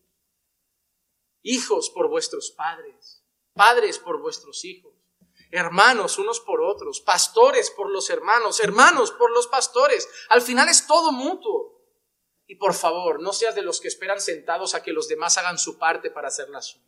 [1.43, 4.95] Hijos por vuestros padres, padres por vuestros hijos,
[5.51, 10.09] hermanos unos por otros, pastores por los hermanos, hermanos por los pastores.
[10.31, 11.75] Al final es todo mutuo.
[12.47, 15.59] Y por favor, no seas de los que esperan sentados a que los demás hagan
[15.59, 16.85] su parte para hacer la suya.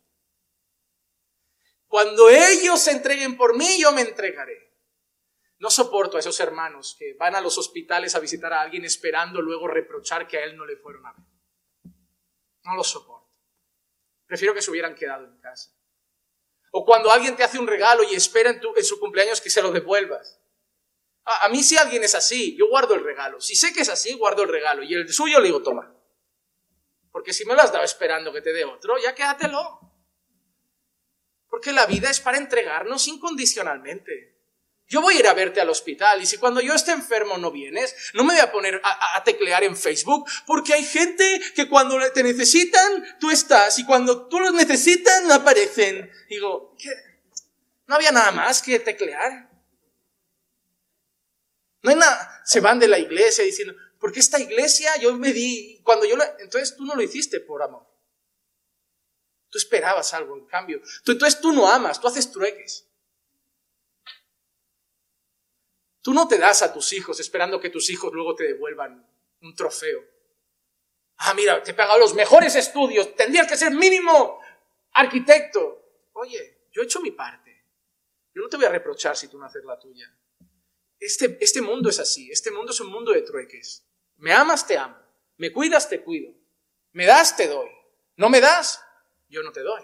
[1.87, 4.66] Cuando ellos se entreguen por mí, yo me entregaré.
[5.59, 9.41] No soporto a esos hermanos que van a los hospitales a visitar a alguien esperando
[9.41, 11.25] luego reprochar que a él no le fueron a ver.
[12.63, 13.27] No lo soporto.
[14.25, 15.71] Prefiero que se hubieran quedado en casa.
[16.71, 19.61] O cuando alguien te hace un regalo y espera en, en su cumpleaños que se
[19.61, 20.41] lo devuelvas.
[21.29, 23.41] A, mí si alguien es así, yo guardo el regalo.
[23.41, 24.83] Si sé que es así, guardo el regalo.
[24.83, 25.93] Y el suyo le digo, toma.
[27.11, 29.79] Porque si me lo has dado esperando que te dé otro, ya quédatelo.
[31.49, 34.36] Porque la vida es para entregarnos incondicionalmente.
[34.89, 37.51] Yo voy a ir a verte al hospital y si cuando yo esté enfermo no
[37.51, 41.99] vienes, no me voy a poner a, teclear en Facebook porque hay gente que cuando
[42.13, 46.09] te necesitan, tú estás y cuando tú los necesitan, aparecen.
[46.29, 46.89] Digo, ¿qué?
[47.87, 49.49] ¿no había nada más que teclear?
[51.81, 52.41] No hay nada.
[52.45, 56.77] Se van de la iglesia diciendo, porque esta iglesia yo me di, cuando yo entonces
[56.77, 57.85] tú no lo hiciste por amor.
[59.49, 60.81] Tú esperabas algo en cambio.
[61.05, 62.86] entonces tú no amas, tú haces trueques.
[66.07, 69.05] Tú no te das a tus hijos esperando que tus hijos luego te devuelvan
[69.41, 70.01] un trofeo.
[71.17, 74.39] Ah, mira, te he pagado los mejores estudios, tendrías que ser mínimo
[74.93, 76.07] arquitecto.
[76.13, 77.61] Oye, yo he hecho mi parte.
[78.33, 80.09] Yo no te voy a reprochar si tú no haces la tuya.
[80.97, 83.85] Este, este mundo es así, este mundo es un mundo de trueques.
[84.15, 84.95] Me amas, te amo.
[85.35, 86.33] Me cuidas, te cuido.
[86.93, 87.69] Me das, te doy.
[88.15, 88.81] No me das,
[89.27, 89.83] yo no te doy.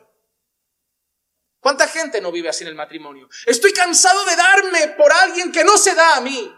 [1.64, 3.30] ¿Cuánta gente no vive así en el matrimonio?
[3.46, 6.54] Estoy cansado de darme por alguien que no se da a mí.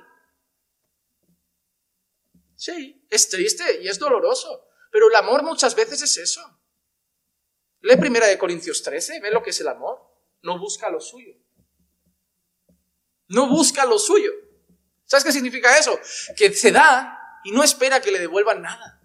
[2.56, 6.42] Sí, es triste y es doloroso, pero el amor muchas veces es eso.
[7.82, 10.02] Lee primera de Corintios 13, ve lo que es el amor.
[10.42, 11.36] No busca lo suyo.
[13.28, 14.32] No busca lo suyo.
[15.04, 16.00] ¿Sabes qué significa eso?
[16.36, 19.05] Que se da y no espera que le devuelvan nada.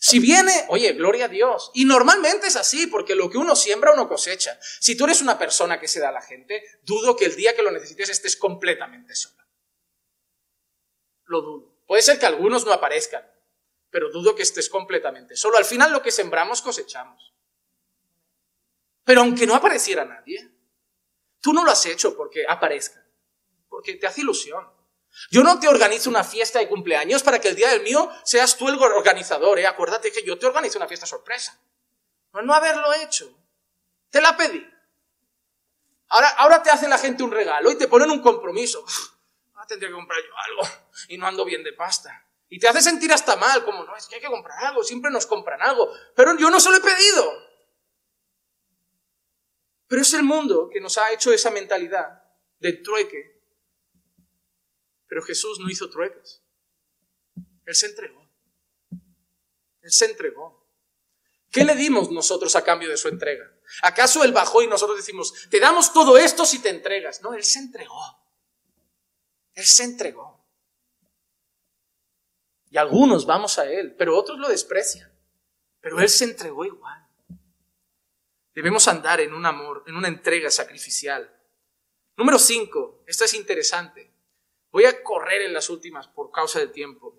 [0.00, 1.70] Si viene, oye, gloria a Dios.
[1.74, 4.58] Y normalmente es así, porque lo que uno siembra, uno cosecha.
[4.80, 7.54] Si tú eres una persona que se da a la gente, dudo que el día
[7.54, 9.46] que lo necesites estés completamente sola.
[11.24, 11.82] Lo dudo.
[11.86, 13.24] Puede ser que algunos no aparezcan,
[13.90, 15.58] pero dudo que estés completamente solo.
[15.58, 17.34] Al final lo que sembramos cosechamos.
[19.04, 20.50] Pero aunque no apareciera nadie,
[21.40, 23.08] tú no lo has hecho porque aparezca
[23.68, 24.66] porque te hace ilusión.
[25.30, 28.56] Yo no te organizo una fiesta de cumpleaños para que el día del mío seas
[28.56, 29.66] tú el organizador, ¿eh?
[29.66, 31.58] Acuérdate que yo te organizo una fiesta sorpresa.
[32.32, 33.30] No, no haberlo hecho.
[34.10, 34.66] Te la pedí.
[36.08, 38.84] Ahora, ahora te hace la gente un regalo y te ponen un compromiso.
[39.54, 40.74] Ahora tendría que comprar yo algo
[41.08, 42.24] y no ando bien de pasta.
[42.48, 45.10] Y te hace sentir hasta mal, como, no, es que hay que comprar algo, siempre
[45.10, 45.92] nos compran algo.
[46.14, 47.48] Pero yo no se lo he pedido.
[49.88, 52.22] Pero es el mundo que nos ha hecho esa mentalidad
[52.60, 53.37] de trueque
[55.08, 56.42] pero Jesús no hizo trueques.
[57.64, 58.30] Él se entregó.
[59.80, 60.66] Él se entregó.
[61.50, 63.50] ¿Qué le dimos nosotros a cambio de su entrega?
[63.82, 67.22] ¿Acaso Él bajó y nosotros decimos, te damos todo esto si te entregas?
[67.22, 68.00] No, Él se entregó.
[69.54, 70.46] Él se entregó.
[72.70, 75.10] Y algunos vamos a Él, pero otros lo desprecian.
[75.80, 77.06] Pero Él se entregó igual.
[78.54, 81.34] Debemos andar en un amor, en una entrega sacrificial.
[82.16, 84.12] Número cinco, esto es interesante.
[84.70, 87.14] Voy a correr en las últimas por causa del tiempo.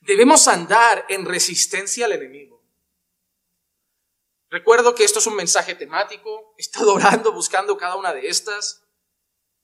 [0.00, 2.62] Debemos andar en resistencia al enemigo.
[4.50, 8.84] Recuerdo que esto es un mensaje temático, he estado orando buscando cada una de estas,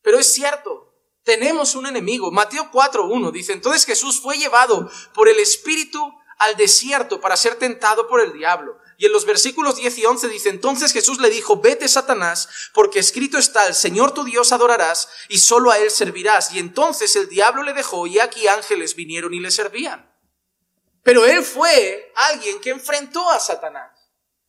[0.03, 2.31] pero es cierto, tenemos un enemigo.
[2.31, 6.01] Mateo 4.1 dice, entonces Jesús fue llevado por el Espíritu
[6.39, 8.78] al desierto para ser tentado por el diablo.
[9.01, 12.99] Y en los versículos 10 y 11 dice, entonces Jesús le dijo, vete Satanás, porque
[12.99, 16.53] escrito está, el Señor tu Dios adorarás y solo a Él servirás.
[16.53, 20.13] Y entonces el diablo le dejó y aquí ángeles vinieron y le servían.
[21.05, 23.93] Pero Él fue alguien que enfrentó a Satanás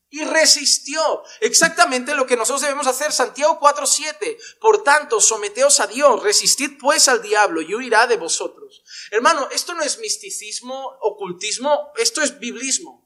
[0.10, 1.24] y resistió.
[1.42, 3.12] Exactamente lo que nosotros debemos hacer.
[3.12, 4.36] Santiago 4:7.
[4.60, 8.84] Por tanto, someteos a Dios, resistid pues al diablo y huirá de vosotros.
[9.12, 12.99] Hermano, esto no es misticismo, ocultismo, esto es biblismo.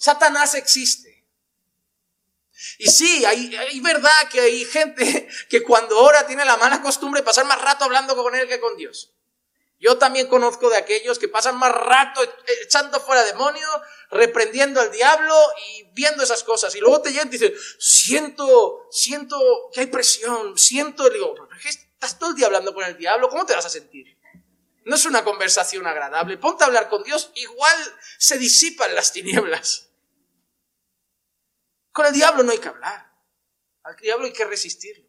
[0.00, 1.26] Satanás existe.
[2.78, 7.24] Y sí, hay, verdad que hay gente que cuando ora tiene la mala costumbre de
[7.26, 9.12] pasar más rato hablando con él que con Dios.
[9.78, 12.22] Yo también conozco de aquellos que pasan más rato
[12.62, 13.70] echando fuera demonios,
[14.10, 15.34] reprendiendo al diablo
[15.68, 16.74] y viendo esas cosas.
[16.74, 19.38] Y luego te llegan y dicen, siento, siento
[19.74, 21.34] que hay presión, siento, y digo,
[21.64, 24.16] Estás todo el día hablando con el diablo, ¿cómo te vas a sentir?
[24.86, 26.38] No es una conversación agradable.
[26.38, 27.76] Ponte a hablar con Dios, igual
[28.16, 29.89] se disipan las tinieblas.
[31.92, 33.10] Con el diablo no hay que hablar.
[33.82, 35.08] Al diablo hay que resistirlo.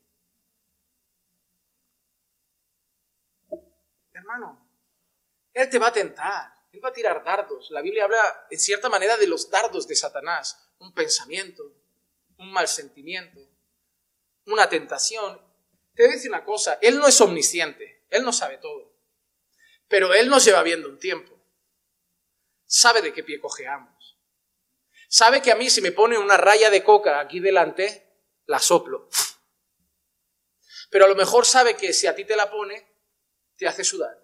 [4.13, 4.69] Hermano,
[5.53, 6.53] él te va a tentar.
[6.71, 7.69] Él va a tirar dardos.
[7.71, 10.69] La Biblia habla en cierta manera de los dardos de Satanás.
[10.79, 11.63] Un pensamiento,
[12.37, 13.39] un mal sentimiento,
[14.45, 15.39] una tentación.
[15.93, 18.91] Te voy a decir una cosa, Él no es omnisciente, Él no sabe todo.
[19.87, 21.37] Pero Él nos lleva viendo un tiempo.
[22.65, 24.00] Sabe de qué pie cojeamos.
[25.13, 28.07] Sabe que a mí si me pone una raya de coca aquí delante,
[28.45, 29.09] la soplo.
[30.89, 32.95] Pero a lo mejor sabe que si a ti te la pone,
[33.57, 34.17] te hace sudar.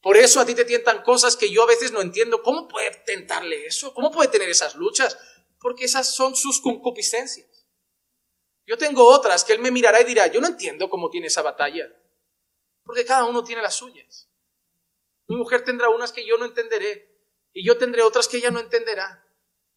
[0.00, 2.40] Por eso a ti te tientan cosas que yo a veces no entiendo.
[2.44, 3.92] ¿Cómo puede tentarle eso?
[3.94, 5.18] ¿Cómo puede tener esas luchas?
[5.58, 7.66] Porque esas son sus concupiscencias.
[8.64, 11.42] Yo tengo otras que él me mirará y dirá, yo no entiendo cómo tiene esa
[11.42, 11.92] batalla.
[12.84, 14.30] Porque cada uno tiene las suyas.
[15.26, 17.12] Mi mujer tendrá unas que yo no entenderé
[17.52, 19.21] y yo tendré otras que ella no entenderá.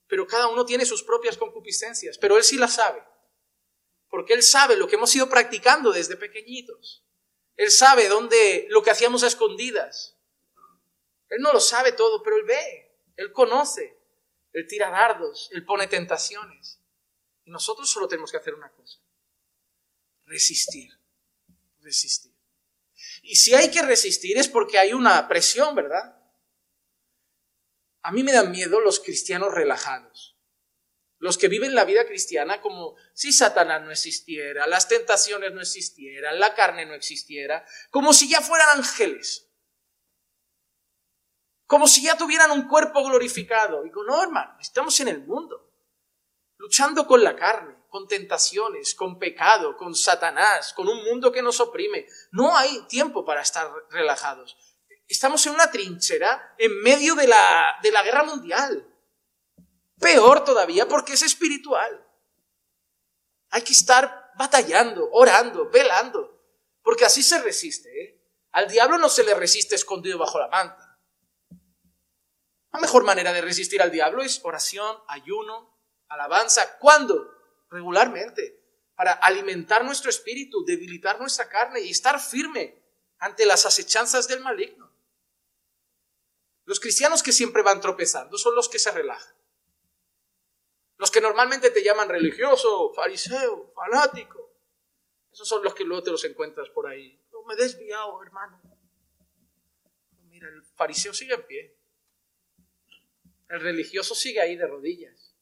[0.07, 2.17] Pero cada uno tiene sus propias concupiscencias.
[2.17, 3.03] Pero él sí las sabe.
[4.09, 7.03] Porque él sabe lo que hemos ido practicando desde pequeñitos.
[7.55, 10.15] Él sabe dónde lo que hacíamos a escondidas.
[11.29, 13.97] Él no lo sabe todo, pero Él ve, Él conoce,
[14.53, 16.79] Él tira dardos, Él pone tentaciones.
[17.45, 18.99] Y nosotros solo tenemos que hacer una cosa,
[20.25, 20.91] resistir,
[21.79, 22.33] resistir.
[23.21, 26.14] Y si hay que resistir es porque hay una presión, ¿verdad?
[28.05, 30.37] A mí me dan miedo los cristianos relajados.
[31.17, 36.39] Los que viven la vida cristiana como si Satanás no existiera, las tentaciones no existieran,
[36.39, 39.45] la carne no existiera, como si ya fueran ángeles
[41.67, 43.83] como si ya tuvieran un cuerpo glorificado.
[43.83, 45.71] Digo, no, hermano, estamos en el mundo,
[46.57, 51.59] luchando con la carne, con tentaciones, con pecado, con Satanás, con un mundo que nos
[51.59, 52.05] oprime.
[52.31, 54.57] No hay tiempo para estar relajados.
[55.07, 58.87] Estamos en una trinchera en medio de la, de la guerra mundial.
[59.99, 62.05] Peor todavía porque es espiritual.
[63.49, 66.41] Hay que estar batallando, orando, velando,
[66.81, 68.03] porque así se resiste.
[68.03, 68.21] ¿eh?
[68.51, 70.99] Al diablo no se le resiste escondido bajo la manta.
[72.73, 75.79] La mejor manera de resistir al diablo es oración, ayuno,
[76.09, 76.77] alabanza.
[76.77, 77.31] ¿Cuándo?
[77.69, 78.61] Regularmente.
[78.95, 82.83] Para alimentar nuestro espíritu, debilitar nuestra carne y estar firme
[83.19, 84.84] ante las acechanzas del maligno.
[86.65, 89.35] Los cristianos que siempre van tropezando son los que se relajan.
[90.97, 94.51] Los que normalmente te llaman religioso, fariseo, fanático.
[95.31, 97.19] Esos son los que luego te los encuentras por ahí.
[97.31, 98.61] No me he desviado, hermano.
[100.29, 101.77] Mira, el fariseo sigue en pie.
[103.49, 105.35] El religioso sigue ahí de rodillas.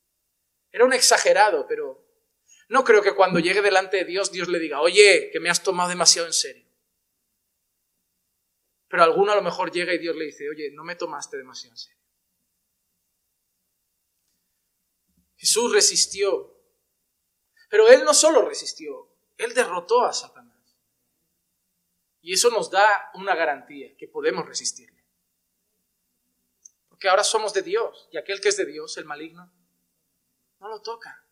[0.71, 2.03] Era un exagerado, pero
[2.67, 5.63] no creo que cuando llegue delante de Dios, Dios le diga, oye, que me has
[5.63, 6.65] tomado demasiado en serio.
[8.93, 11.73] Pero alguno a lo mejor llega y Dios le dice, oye, no me tomaste demasiado
[11.73, 11.97] en serio.
[15.35, 16.55] Jesús resistió,
[17.71, 20.77] pero Él no solo resistió, Él derrotó a Satanás.
[22.21, 24.93] Y eso nos da una garantía, que podemos resistirle
[27.03, 29.51] que ahora somos de Dios y aquel que es de Dios, el maligno,
[30.61, 31.27] no lo toca.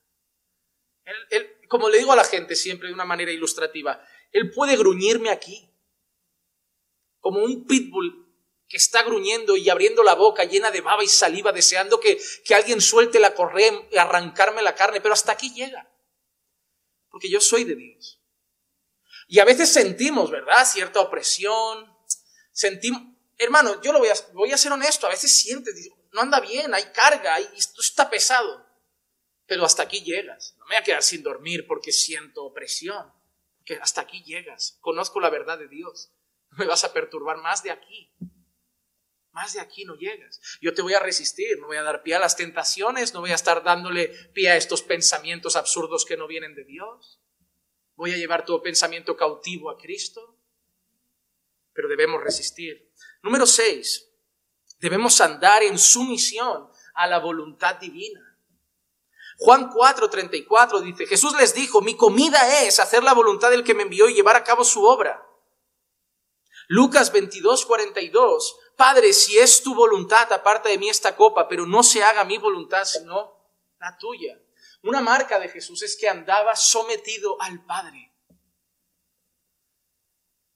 [1.29, 5.29] Él, como le digo a la gente siempre de una manera ilustrativa, él puede gruñirme
[5.29, 5.70] aquí,
[7.21, 8.27] como un pitbull
[8.67, 12.55] que está gruñendo y abriendo la boca llena de baba y saliva, deseando que, que
[12.55, 15.89] alguien suelte la correa y arrancarme la carne, pero hasta aquí llega,
[17.09, 18.21] porque yo soy de Dios.
[19.27, 20.65] Y a veces sentimos, ¿verdad?
[20.65, 21.93] Cierta opresión,
[22.51, 23.01] sentimos,
[23.37, 26.73] hermano, yo lo voy a, voy a ser honesto, a veces sientes, no anda bien,
[26.73, 28.65] hay carga, esto está pesado,
[29.45, 30.55] pero hasta aquí llegas.
[30.57, 33.11] No me voy a quedar sin dormir porque siento opresión,
[33.65, 34.77] que hasta aquí llegas.
[34.79, 36.11] Conozco la verdad de Dios.
[36.51, 38.13] Me vas a perturbar más de aquí.
[39.31, 40.41] Más de aquí no llegas.
[40.61, 43.31] Yo te voy a resistir, no voy a dar pie a las tentaciones, no voy
[43.31, 47.21] a estar dándole pie a estos pensamientos absurdos que no vienen de Dios.
[47.95, 50.37] Voy a llevar todo pensamiento cautivo a Cristo,
[51.73, 52.91] pero debemos resistir.
[53.23, 54.09] Número 6.
[54.79, 58.19] Debemos andar en sumisión a la voluntad divina.
[59.37, 63.83] Juan 4:34 dice, Jesús les dijo, mi comida es hacer la voluntad del que me
[63.83, 65.25] envió y llevar a cabo su obra.
[66.73, 72.01] Lucas 22:42, Padre, si es tu voluntad, aparta de mí esta copa, pero no se
[72.01, 73.35] haga mi voluntad, sino
[73.77, 74.41] la tuya.
[74.83, 78.13] Una marca de Jesús es que andaba sometido al Padre.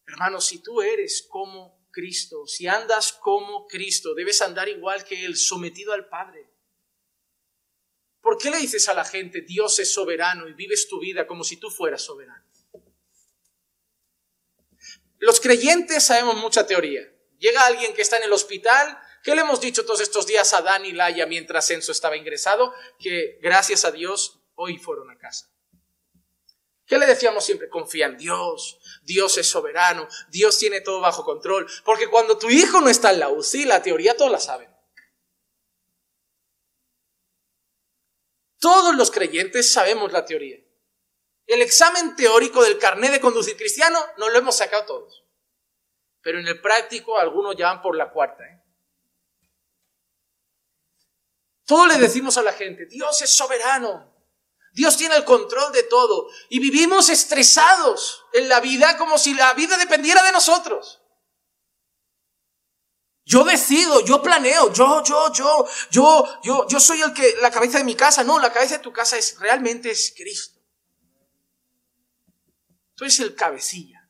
[0.06, 5.36] Hermano, si tú eres como Cristo, si andas como Cristo, debes andar igual que Él,
[5.36, 6.50] sometido al Padre.
[8.22, 11.44] ¿Por qué le dices a la gente, Dios es soberano y vives tu vida como
[11.44, 12.45] si tú fueras soberano?
[15.20, 17.02] Los creyentes sabemos mucha teoría.
[17.38, 20.62] Llega alguien que está en el hospital, ¿qué le hemos dicho todos estos días a
[20.62, 22.74] Dani Laya mientras Enzo estaba ingresado?
[23.00, 25.52] Que gracias a Dios hoy fueron a casa.
[26.86, 27.68] ¿Qué le decíamos siempre?
[27.68, 31.68] Confía en Dios, Dios es soberano, Dios tiene todo bajo control.
[31.84, 34.70] Porque cuando tu hijo no está en la UCI, la teoría todos la saben.
[38.60, 40.65] Todos los creyentes sabemos la teoría.
[41.46, 45.24] El examen teórico del carné de conducir cristiano no lo hemos sacado todos.
[46.22, 48.44] Pero en el práctico algunos ya van por la cuarta.
[48.44, 48.64] ¿eh?
[51.66, 54.14] Todo le decimos a la gente, Dios es soberano,
[54.72, 59.54] Dios tiene el control de todo y vivimos estresados en la vida como si la
[59.54, 61.02] vida dependiera de nosotros.
[63.24, 67.80] Yo decido, yo planeo, yo, yo, yo, yo, yo, yo soy el que, la cabeza
[67.80, 68.24] de mi casa.
[68.24, 70.55] No, la cabeza de tu casa es realmente es Cristo.
[72.96, 74.10] Tú eres el cabecilla.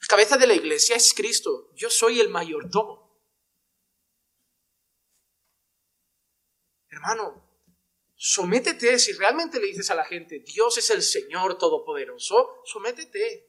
[0.00, 1.72] La cabeza de la iglesia es Cristo.
[1.74, 3.04] Yo soy el mayordomo.
[6.88, 7.46] Hermano,
[8.18, 13.46] Sométete, si realmente le dices a la gente, Dios es el Señor Todopoderoso, sométete.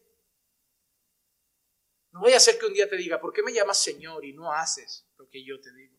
[2.11, 4.33] No voy a hacer que un día te diga, ¿por qué me llamas Señor y
[4.33, 5.96] no haces lo que yo te digo?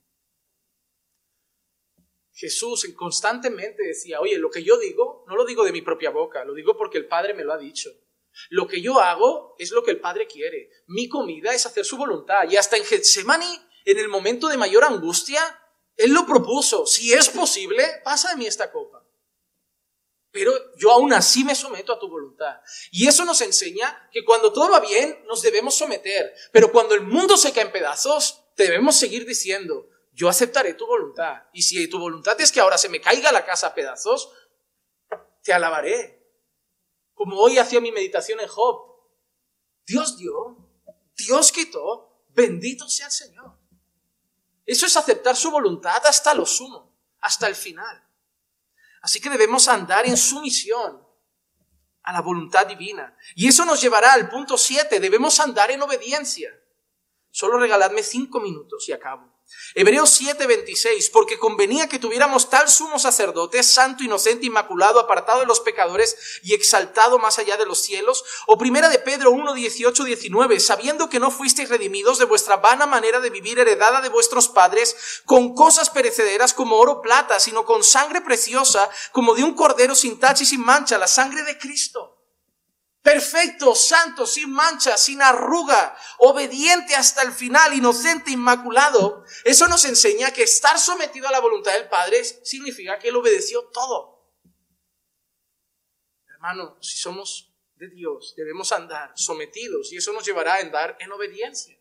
[2.38, 6.44] Jesús constantemente decía, oye, lo que yo digo, no lo digo de mi propia boca,
[6.44, 7.90] lo digo porque el Padre me lo ha dicho.
[8.50, 10.70] Lo que yo hago es lo que el Padre quiere.
[10.86, 12.48] Mi comida es hacer su voluntad.
[12.48, 15.40] Y hasta en Getsemani, en el momento de mayor angustia,
[15.96, 19.04] él lo propuso, si es posible, pasa de mí esta copa.
[20.30, 22.60] Pero yo aún así me someto a tu voluntad.
[22.92, 26.32] Y eso nos enseña que cuando todo va bien, nos debemos someter.
[26.52, 29.88] Pero cuando el mundo se cae en pedazos, debemos seguir diciendo,
[30.18, 31.44] yo aceptaré tu voluntad.
[31.52, 34.28] Y si tu voluntad es que ahora se me caiga la casa a pedazos,
[35.44, 36.28] te alabaré.
[37.14, 38.96] Como hoy hacía mi meditación en Job.
[39.86, 40.58] Dios dio,
[41.14, 43.56] Dios quitó, bendito sea el Señor.
[44.66, 48.04] Eso es aceptar su voluntad hasta lo sumo, hasta el final.
[49.00, 51.06] Así que debemos andar en sumisión
[52.02, 53.16] a la voluntad divina.
[53.36, 56.52] Y eso nos llevará al punto 7, debemos andar en obediencia.
[57.30, 59.37] Solo regaladme cinco minutos y acabo.
[59.74, 65.60] Hebreos 7:26, porque convenía que tuviéramos tal sumo sacerdote, santo, inocente, inmaculado, apartado de los
[65.60, 68.24] pecadores y exaltado más allá de los cielos.
[68.46, 73.20] O primera de Pedro 1, 19, sabiendo que no fuisteis redimidos de vuestra vana manera
[73.20, 78.20] de vivir heredada de vuestros padres, con cosas perecederas como oro plata, sino con sangre
[78.20, 82.17] preciosa, como de un cordero sin tacha y sin mancha, la sangre de Cristo
[83.08, 90.30] perfecto, santo, sin mancha, sin arruga, obediente hasta el final, inocente, inmaculado, eso nos enseña
[90.30, 94.30] que estar sometido a la voluntad del Padre significa que Él obedeció todo.
[96.26, 101.10] Hermano, si somos de Dios, debemos andar sometidos y eso nos llevará a andar en
[101.10, 101.78] obediencia.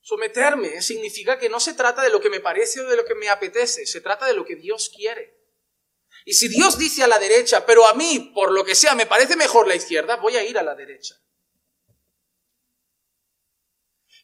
[0.00, 3.16] Someterme significa que no se trata de lo que me parece o de lo que
[3.16, 5.37] me apetece, se trata de lo que Dios quiere.
[6.28, 9.06] Y si Dios dice a la derecha, pero a mí, por lo que sea, me
[9.06, 11.18] parece mejor la izquierda, voy a ir a la derecha.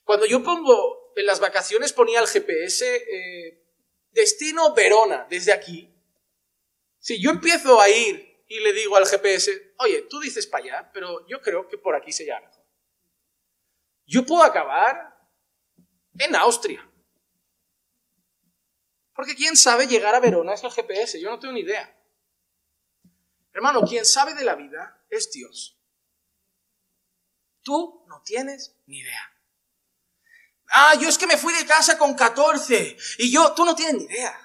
[0.05, 3.65] Cuando yo pongo en las vacaciones ponía el GPS eh,
[4.11, 5.91] destino Verona desde aquí.
[6.99, 10.91] Si yo empiezo a ir y le digo al GPS, oye, tú dices para allá,
[10.93, 12.51] pero yo creo que por aquí se llama.
[14.05, 15.27] Yo puedo acabar
[16.19, 16.87] en Austria.
[19.15, 21.94] Porque quién sabe llegar a Verona es el GPS, yo no tengo ni idea.
[23.55, 25.81] Hermano, quien sabe de la vida es Dios.
[27.63, 29.33] Tú no tienes ni idea.
[30.71, 33.95] Ah, yo es que me fui de casa con 14 y yo, tú no tienes
[33.95, 34.41] ni idea.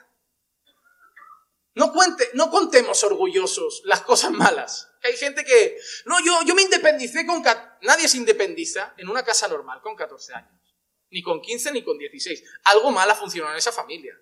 [1.74, 4.92] No, cuente, no contemos orgullosos las cosas malas.
[5.02, 7.44] Hay gente que, no, yo, yo me independicé con,
[7.82, 10.78] nadie se independiza en una casa normal con 14 años.
[11.10, 12.44] Ni con 15 ni con 16.
[12.66, 14.14] Algo mal ha funcionado en esa familia.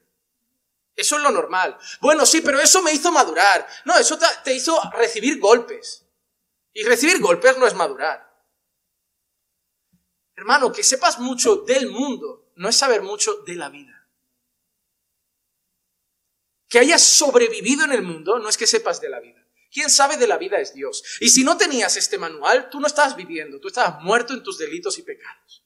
[0.98, 1.78] Eso es lo normal.
[2.02, 3.68] Bueno, sí, pero eso me hizo madurar.
[3.86, 6.04] No, eso te hizo recibir golpes.
[6.74, 8.28] Y recibir golpes no es madurar.
[10.36, 14.10] Hermano, que sepas mucho del mundo no es saber mucho de la vida.
[16.68, 19.46] Que hayas sobrevivido en el mundo no es que sepas de la vida.
[19.72, 21.04] Quien sabe de la vida es Dios.
[21.20, 24.58] Y si no tenías este manual, tú no estabas viviendo, tú estabas muerto en tus
[24.58, 25.64] delitos y pecados.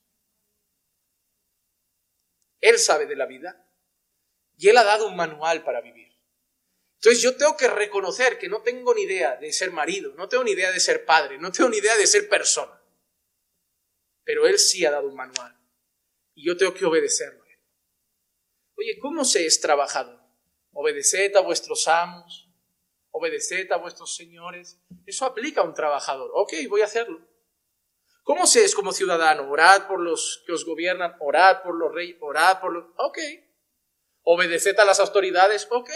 [2.60, 3.61] Él sabe de la vida
[4.62, 6.16] y Él ha dado un manual para vivir.
[6.96, 10.44] Entonces yo tengo que reconocer que no tengo ni idea de ser marido, no tengo
[10.44, 12.80] ni idea de ser padre, no tengo ni idea de ser persona.
[14.24, 15.58] Pero Él sí ha dado un manual.
[16.36, 17.42] Y yo tengo que obedecerlo.
[18.78, 20.22] Oye, ¿cómo se es trabajador?
[20.74, 22.52] Obedeced a vuestros amos
[23.12, 24.80] obedeced a vuestros señores.
[25.06, 26.32] Eso aplica a un trabajador.
[26.34, 27.20] Ok, voy a hacerlo.
[28.24, 29.50] ¿Cómo se es como ciudadano?
[29.50, 32.86] Orad por los que os gobiernan, orad por los reyes, orad por los...
[32.98, 33.18] Ok.
[34.23, 35.89] Obedeced a las autoridades, ok.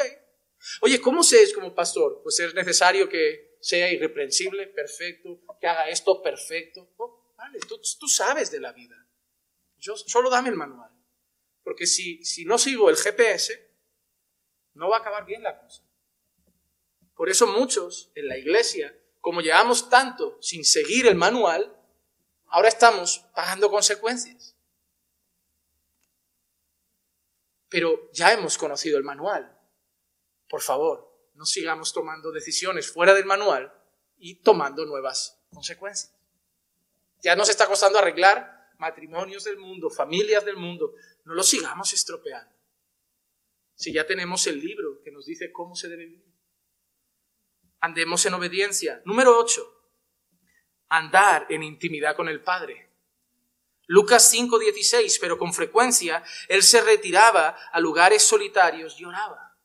[0.81, 2.21] Oye, ¿cómo se es como pastor?
[2.23, 6.93] Pues es necesario que sea irreprensible, perfecto, que haga esto perfecto.
[6.97, 8.95] Oh, vale, tú, tú, sabes de la vida.
[9.77, 10.91] Yo, solo dame el manual.
[11.63, 13.71] Porque si, si no sigo el GPS,
[14.73, 15.83] no va a acabar bien la cosa.
[17.15, 21.75] Por eso muchos en la iglesia, como llevamos tanto sin seguir el manual,
[22.47, 24.54] ahora estamos pagando consecuencias.
[27.75, 29.53] Pero ya hemos conocido el manual.
[30.47, 33.69] Por favor, no sigamos tomando decisiones fuera del manual
[34.17, 36.15] y tomando nuevas consecuencias.
[37.21, 40.93] Ya nos está costando arreglar matrimonios del mundo, familias del mundo.
[41.25, 42.55] No lo sigamos estropeando.
[43.73, 46.33] Si ya tenemos el libro que nos dice cómo se debe vivir.
[47.81, 49.01] Andemos en obediencia.
[49.03, 49.81] Número 8.
[50.87, 52.89] Andar en intimidad con el Padre.
[53.87, 59.57] Lucas 5:16, pero con frecuencia él se retiraba a lugares solitarios y oraba.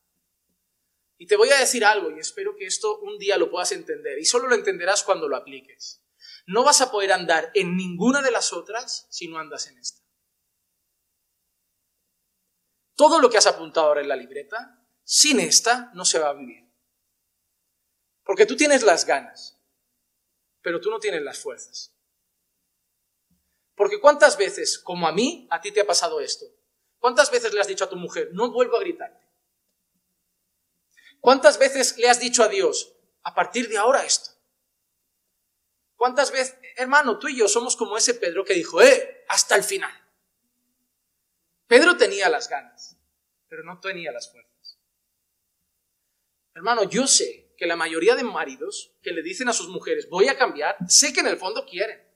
[1.17, 4.17] Y te voy a decir algo y espero que esto un día lo puedas entender
[4.19, 6.03] y solo lo entenderás cuando lo apliques.
[6.47, 10.01] No vas a poder andar en ninguna de las otras si no andas en esta.
[12.95, 16.33] Todo lo que has apuntado ahora en la libreta, sin esta no se va a
[16.33, 16.71] vivir.
[18.23, 19.59] Porque tú tienes las ganas,
[20.61, 21.95] pero tú no tienes las fuerzas.
[23.81, 26.45] Porque cuántas veces, como a mí, a ti te ha pasado esto.
[26.99, 29.25] ¿Cuántas veces le has dicho a tu mujer, no vuelvo a gritarte?
[31.19, 32.93] ¿Cuántas veces le has dicho a Dios,
[33.23, 34.29] a partir de ahora esto?
[35.95, 39.63] ¿Cuántas veces, hermano, tú y yo somos como ese Pedro que dijo, eh, hasta el
[39.63, 39.91] final?
[41.65, 42.95] Pedro tenía las ganas,
[43.47, 44.77] pero no tenía las fuerzas.
[46.53, 50.27] Hermano, yo sé que la mayoría de maridos que le dicen a sus mujeres, voy
[50.27, 52.10] a cambiar, sé que en el fondo quieren.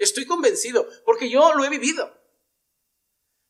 [0.00, 2.18] Estoy convencido, porque yo lo he vivido.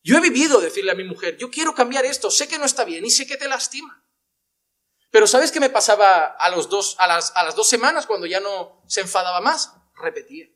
[0.02, 2.84] Yo he vivido decirle a mi mujer, yo quiero cambiar esto, sé que no está
[2.84, 4.04] bien y sé que te lastima.
[5.12, 8.82] Pero ¿sabes qué me pasaba a, dos, a, las, las dos semanas cuando ya no
[8.88, 9.72] se enfadaba más?
[9.94, 10.48] Repetía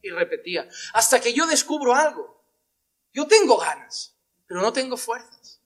[0.00, 0.68] y repetía.
[0.92, 2.44] Hasta que yo descubro algo.
[3.12, 4.16] Yo tengo ganas,
[4.46, 5.60] pero no tengo fuerzas.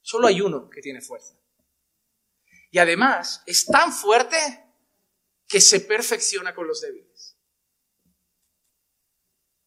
[0.00, 1.36] Solo hay uno que tiene fuerza.
[2.72, 4.61] Y además es tan fuerte
[5.52, 7.36] que se perfecciona con los débiles.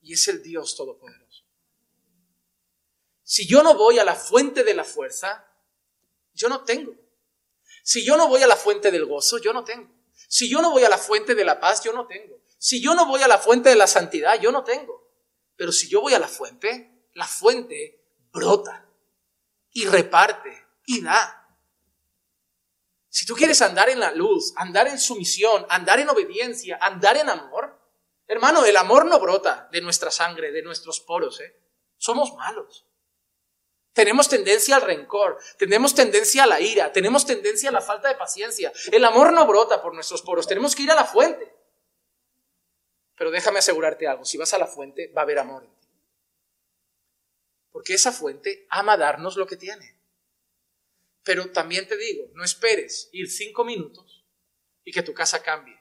[0.02, 1.44] Y es el Dios Todopoderoso.
[3.22, 5.48] Si yo no voy a la fuente de la fuerza,
[6.34, 6.96] yo no tengo.
[7.84, 9.88] Si yo no voy a la fuente del gozo, yo no tengo.
[10.28, 12.42] Si yo no voy a la fuente de la paz, yo no tengo.
[12.58, 15.14] Si yo no voy a la fuente de la santidad, yo no tengo.
[15.56, 18.90] Pero si yo voy a la fuente, la fuente brota
[19.70, 21.45] y reparte y da.
[23.16, 27.30] Si tú quieres andar en la luz, andar en sumisión, andar en obediencia, andar en
[27.30, 27.80] amor,
[28.28, 31.56] hermano, el amor no brota de nuestra sangre, de nuestros poros, ¿eh?
[31.96, 32.86] Somos malos.
[33.94, 38.16] Tenemos tendencia al rencor, tenemos tendencia a la ira, tenemos tendencia a la falta de
[38.16, 38.74] paciencia.
[38.92, 41.56] El amor no brota por nuestros poros, tenemos que ir a la fuente.
[43.16, 45.88] Pero déjame asegurarte algo, si vas a la fuente va a haber amor en ti.
[47.72, 49.95] Porque esa fuente ama darnos lo que tiene.
[51.26, 54.24] Pero también te digo, no esperes ir cinco minutos
[54.84, 55.76] y que tu casa cambie.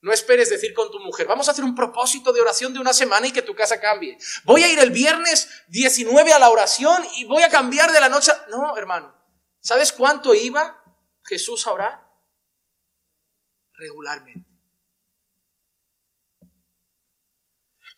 [0.00, 2.94] No esperes decir con tu mujer, vamos a hacer un propósito de oración de una
[2.94, 4.16] semana y que tu casa cambie.
[4.44, 8.08] Voy a ir el viernes 19 a la oración y voy a cambiar de la
[8.08, 8.32] noche.
[8.48, 9.14] No, hermano.
[9.60, 10.82] ¿Sabes cuánto iba
[11.24, 12.06] Jesús a orar?
[13.74, 14.48] Regularmente.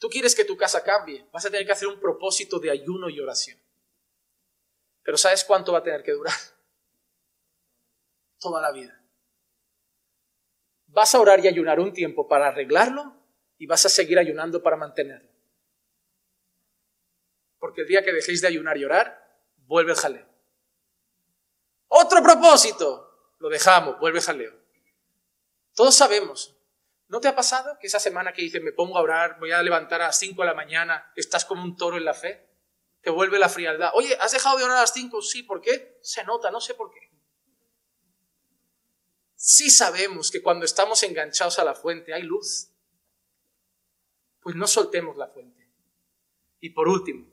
[0.01, 3.09] Tú quieres que tu casa cambie, vas a tener que hacer un propósito de ayuno
[3.09, 3.61] y oración.
[5.09, 6.35] Pero ¿sabes cuánto va a tener que durar?
[8.39, 9.03] Toda la vida.
[10.89, 13.17] Vas a orar y ayunar un tiempo para arreglarlo
[13.57, 15.33] y vas a seguir ayunando para mantenerlo.
[17.59, 20.29] Porque el día que dejéis de ayunar y orar, vuelve el jaleo.
[21.87, 24.61] Otro propósito, lo dejamos, vuelve el jaleo.
[25.75, 26.55] Todos sabemos.
[27.07, 29.63] ¿No te ha pasado que esa semana que dices me pongo a orar, voy a
[29.63, 32.48] levantar a las 5 de la mañana, estás como un toro en la fe?
[33.03, 33.91] Te vuelve la frialdad.
[33.95, 35.23] Oye, ¿has dejado de orar a las 5?
[35.23, 35.99] Sí, ¿por qué?
[36.03, 37.11] Se nota, no sé por qué.
[39.35, 42.71] Sí sabemos que cuando estamos enganchados a la fuente hay luz.
[44.41, 45.71] Pues no soltemos la fuente.
[46.61, 47.29] Y por último,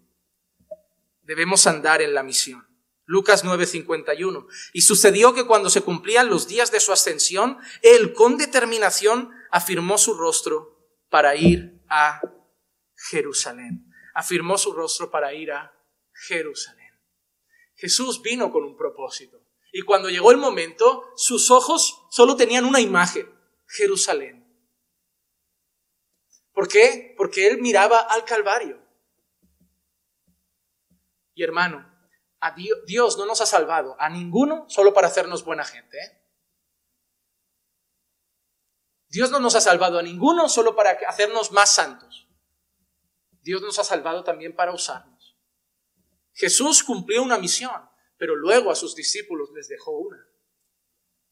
[1.24, 2.68] debemos andar en la misión.
[3.06, 4.48] Lucas 9:51.
[4.74, 9.98] Y sucedió que cuando se cumplían los días de su ascensión, él con determinación afirmó
[9.98, 12.22] su rostro para ir a
[12.96, 15.72] Jerusalén afirmó su rostro para ir a
[16.28, 16.92] Jerusalén.
[17.76, 19.40] Jesús vino con un propósito.
[19.72, 23.30] Y cuando llegó el momento, sus ojos solo tenían una imagen,
[23.68, 24.42] Jerusalén.
[26.54, 27.14] ¿Por qué?
[27.18, 28.82] Porque él miraba al Calvario.
[31.34, 31.86] Y hermano,
[32.40, 32.56] a
[32.88, 35.98] Dios, no nos ha salvado a ninguno solo para hacernos buena gente.
[35.98, 36.22] ¿eh?
[39.10, 42.25] Dios no nos ha salvado a ninguno solo para hacernos más santos.
[43.46, 45.38] Dios nos ha salvado también para usarnos.
[46.34, 47.80] Jesús cumplió una misión,
[48.18, 50.18] pero luego a sus discípulos les dejó una.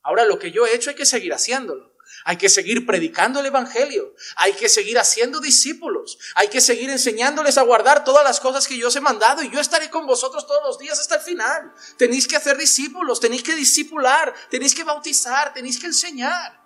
[0.03, 1.97] Ahora lo que yo he hecho hay que seguir haciéndolo.
[2.25, 4.13] Hay que seguir predicando el Evangelio.
[4.35, 6.19] Hay que seguir haciendo discípulos.
[6.35, 9.49] Hay que seguir enseñándoles a guardar todas las cosas que yo os he mandado y
[9.49, 11.73] yo estaré con vosotros todos los días hasta el final.
[11.97, 16.61] Tenéis que hacer discípulos, tenéis que discipular, tenéis que bautizar, tenéis que enseñar.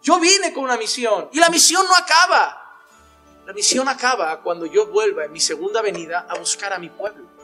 [0.00, 2.65] Yo vine con una misión y la misión no acaba.
[3.46, 7.35] La misión acaba cuando yo vuelva en mi segunda venida a buscar a mi pueblo.